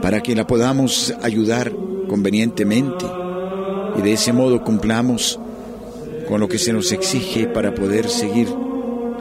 para 0.01 0.23
que 0.23 0.35
la 0.35 0.47
podamos 0.47 1.15
ayudar 1.23 1.73
convenientemente 2.09 3.05
y 3.99 4.03
de 4.03 4.13
ese 4.13 4.33
modo 4.33 4.65
cumplamos 4.65 5.39
con 6.29 6.41
lo 6.41 6.49
que 6.49 6.59
se 6.59 6.73
nos 6.73 6.91
exige 6.93 7.47
para 7.47 7.75
poder 7.75 8.09
seguir 8.09 8.49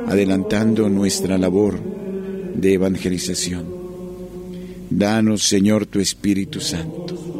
adelantando 0.07 0.89
nuestra 0.89 1.37
labor 1.37 1.79
de 2.53 2.73
evangelización. 2.73 3.65
Danos, 4.89 5.43
Señor, 5.43 5.85
tu 5.85 5.99
Espíritu 5.99 6.59
Santo. 6.59 7.33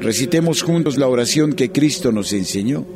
Recitemos 0.00 0.62
juntos 0.62 0.96
la 0.96 1.08
oración 1.08 1.52
que 1.52 1.70
Cristo 1.70 2.10
nos 2.10 2.32
enseñó 2.32 2.86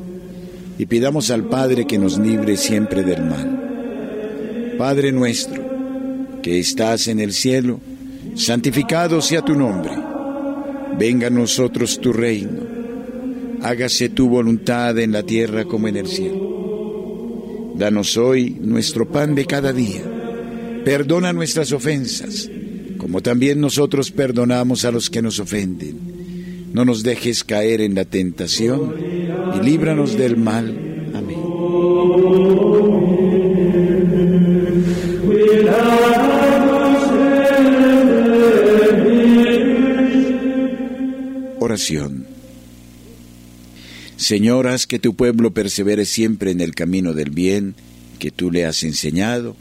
y 0.79 0.87
pidamos 0.87 1.31
al 1.31 1.45
Padre 1.45 1.87
que 1.87 1.99
nos 1.99 2.19
libre 2.19 2.57
siempre 2.57 3.03
del 3.03 3.23
mal. 3.23 4.75
Padre 4.79 5.13
nuestro, 5.13 5.63
que 6.43 6.59
estás 6.59 7.09
en 7.09 7.21
el 7.21 7.35
cielo, 7.35 7.79
santificado 8.35 9.21
sea 9.21 9.43
tu 9.43 9.55
nombre. 9.55 9.93
Venga 10.99 11.27
a 11.27 11.31
nosotros 11.31 12.01
tu 12.01 12.11
reino. 12.13 12.63
Hágase 13.61 14.09
tu 14.09 14.29
voluntad 14.29 14.99
en 14.99 15.13
la 15.13 15.23
tierra 15.23 15.67
como 15.67 15.89
en 15.89 15.97
el 15.97 16.07
cielo. 16.07 17.73
Danos 17.77 18.17
hoy 18.17 18.57
nuestro 18.61 19.07
pan 19.11 19.35
de 19.35 19.45
cada 19.45 19.75
día. 19.75 20.03
Perdona 20.87 21.35
nuestras 21.35 21.71
ofensas, 21.73 22.49
como 22.97 23.21
también 23.21 23.61
nosotros 23.61 24.11
perdonamos 24.11 24.87
a 24.87 24.91
los 24.91 25.11
que 25.11 25.21
nos 25.21 25.39
ofenden. 25.39 26.14
No 26.75 26.85
nos 26.85 27.05
dejes 27.05 27.45
caer 27.45 27.81
en 27.81 27.95
la 27.95 28.05
tentación 28.05 28.97
y 29.55 29.65
líbranos 29.65 30.19
del 30.19 30.37
mal. 30.37 31.13
Amén. 31.15 31.39
Oración. 41.61 42.27
Señor, 44.17 44.67
haz 44.67 44.89
que 44.89 44.99
tu 44.99 45.15
pueblo 45.15 45.55
persevere 45.55 46.05
siempre 46.05 46.51
en 46.51 46.61
el 46.61 46.75
camino 46.75 47.13
del 47.13 47.31
bien 47.31 47.77
que 48.19 48.33
tú 48.33 48.51
le 48.51 48.65
has 48.65 48.83
enseñado. 48.83 49.55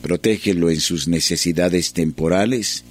Protégelo 0.00 0.70
en 0.70 0.80
sus 0.80 1.06
necesidades 1.06 1.92
temporales, 1.92 2.84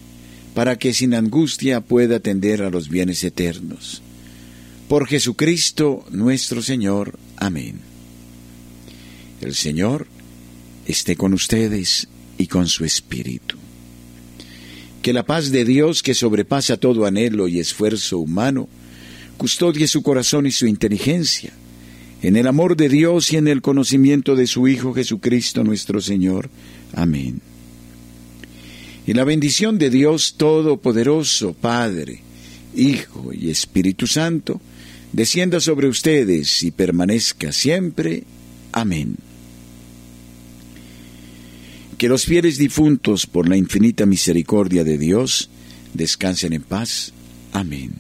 para 0.60 0.78
que 0.78 0.94
sin 0.94 1.14
angustia 1.14 1.80
pueda 1.80 2.18
atender 2.18 2.62
a 2.64 2.70
los 2.70 2.90
bienes 2.90 3.24
eternos. 3.24 4.02
Por 4.90 5.08
Jesucristo 5.08 6.06
nuestro 6.12 6.62
Señor. 6.62 7.18
Amén. 7.38 7.80
El 9.40 9.56
Señor 9.56 10.08
esté 10.86 11.16
con 11.16 11.34
ustedes 11.34 12.10
y 12.38 12.48
con 12.48 12.68
su 12.68 12.84
Espíritu. 12.84 13.56
Que 15.02 15.14
la 15.14 15.26
paz 15.26 15.50
de 15.52 15.64
Dios, 15.64 16.04
que 16.04 16.14
sobrepasa 16.14 16.76
todo 16.76 17.06
anhelo 17.06 17.48
y 17.48 17.62
esfuerzo 17.62 18.18
humano, 18.18 18.68
custodie 19.38 19.88
su 19.88 20.04
corazón 20.04 20.46
y 20.46 20.52
su 20.52 20.68
inteligencia, 20.68 21.54
en 22.22 22.36
el 22.36 22.48
amor 22.48 22.76
de 22.76 22.90
Dios 22.90 23.32
y 23.32 23.38
en 23.38 23.48
el 23.48 23.62
conocimiento 23.62 24.36
de 24.36 24.46
su 24.46 24.68
Hijo 24.68 24.94
Jesucristo 24.94 25.64
nuestro 25.64 26.02
Señor. 26.02 26.50
Amén. 26.92 27.49
Y 29.10 29.14
la 29.16 29.24
bendición 29.24 29.80
de 29.80 29.90
Dios 29.90 30.36
Todopoderoso, 30.38 31.54
Padre, 31.54 32.22
Hijo 32.76 33.34
y 33.34 33.50
Espíritu 33.50 34.06
Santo, 34.06 34.62
descienda 35.12 35.60
sobre 35.60 35.88
ustedes 35.88 36.62
y 36.62 36.70
permanezca 36.70 37.52
siempre. 37.52 38.24
Amén. 38.72 39.16
Que 41.98 42.08
los 42.08 42.26
fieles 42.26 42.60
difuntos, 42.60 43.26
por 43.26 43.50
la 43.50 43.58
infinita 43.58 44.06
misericordia 44.06 44.84
de 44.84 45.00
Dios, 45.00 45.50
descansen 45.96 46.54
en 46.54 46.62
paz. 46.62 47.12
Amén. 47.52 47.94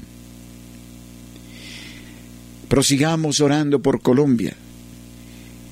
Prosigamos 2.67 3.39
orando 3.39 3.82
por 3.82 4.04
Colombia. 4.04 4.56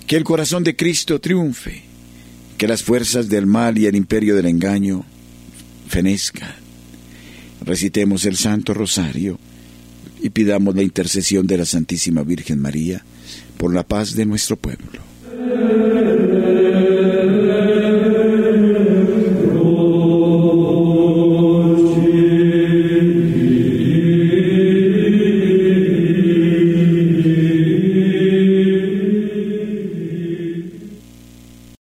Que 0.08 0.16
el 0.16 0.24
corazón 0.24 0.64
de 0.64 0.76
Cristo 0.76 1.22
triunfe, 1.22 1.84
que 2.58 2.68
las 2.68 2.82
fuerzas 2.82 3.30
del 3.30 3.46
mal 3.46 3.78
y 3.78 3.86
el 3.86 3.96
imperio 3.96 4.36
del 4.36 4.48
engaño 4.48 5.06
fenezcan. 5.88 6.54
Recitemos 7.66 8.26
el 8.26 8.38
Santo 8.38 8.74
Rosario 8.74 9.40
y 10.22 10.30
pidamos 10.30 10.76
la 10.76 10.84
intercesión 10.84 11.48
de 11.48 11.58
la 11.58 11.66
Santísima 11.66 12.24
Virgen 12.24 12.60
María 12.60 13.04
por 13.58 13.74
la 13.74 13.84
paz 13.84 14.16
de 14.16 14.26
nuestro 14.26 14.56
pueblo. 14.58 15.02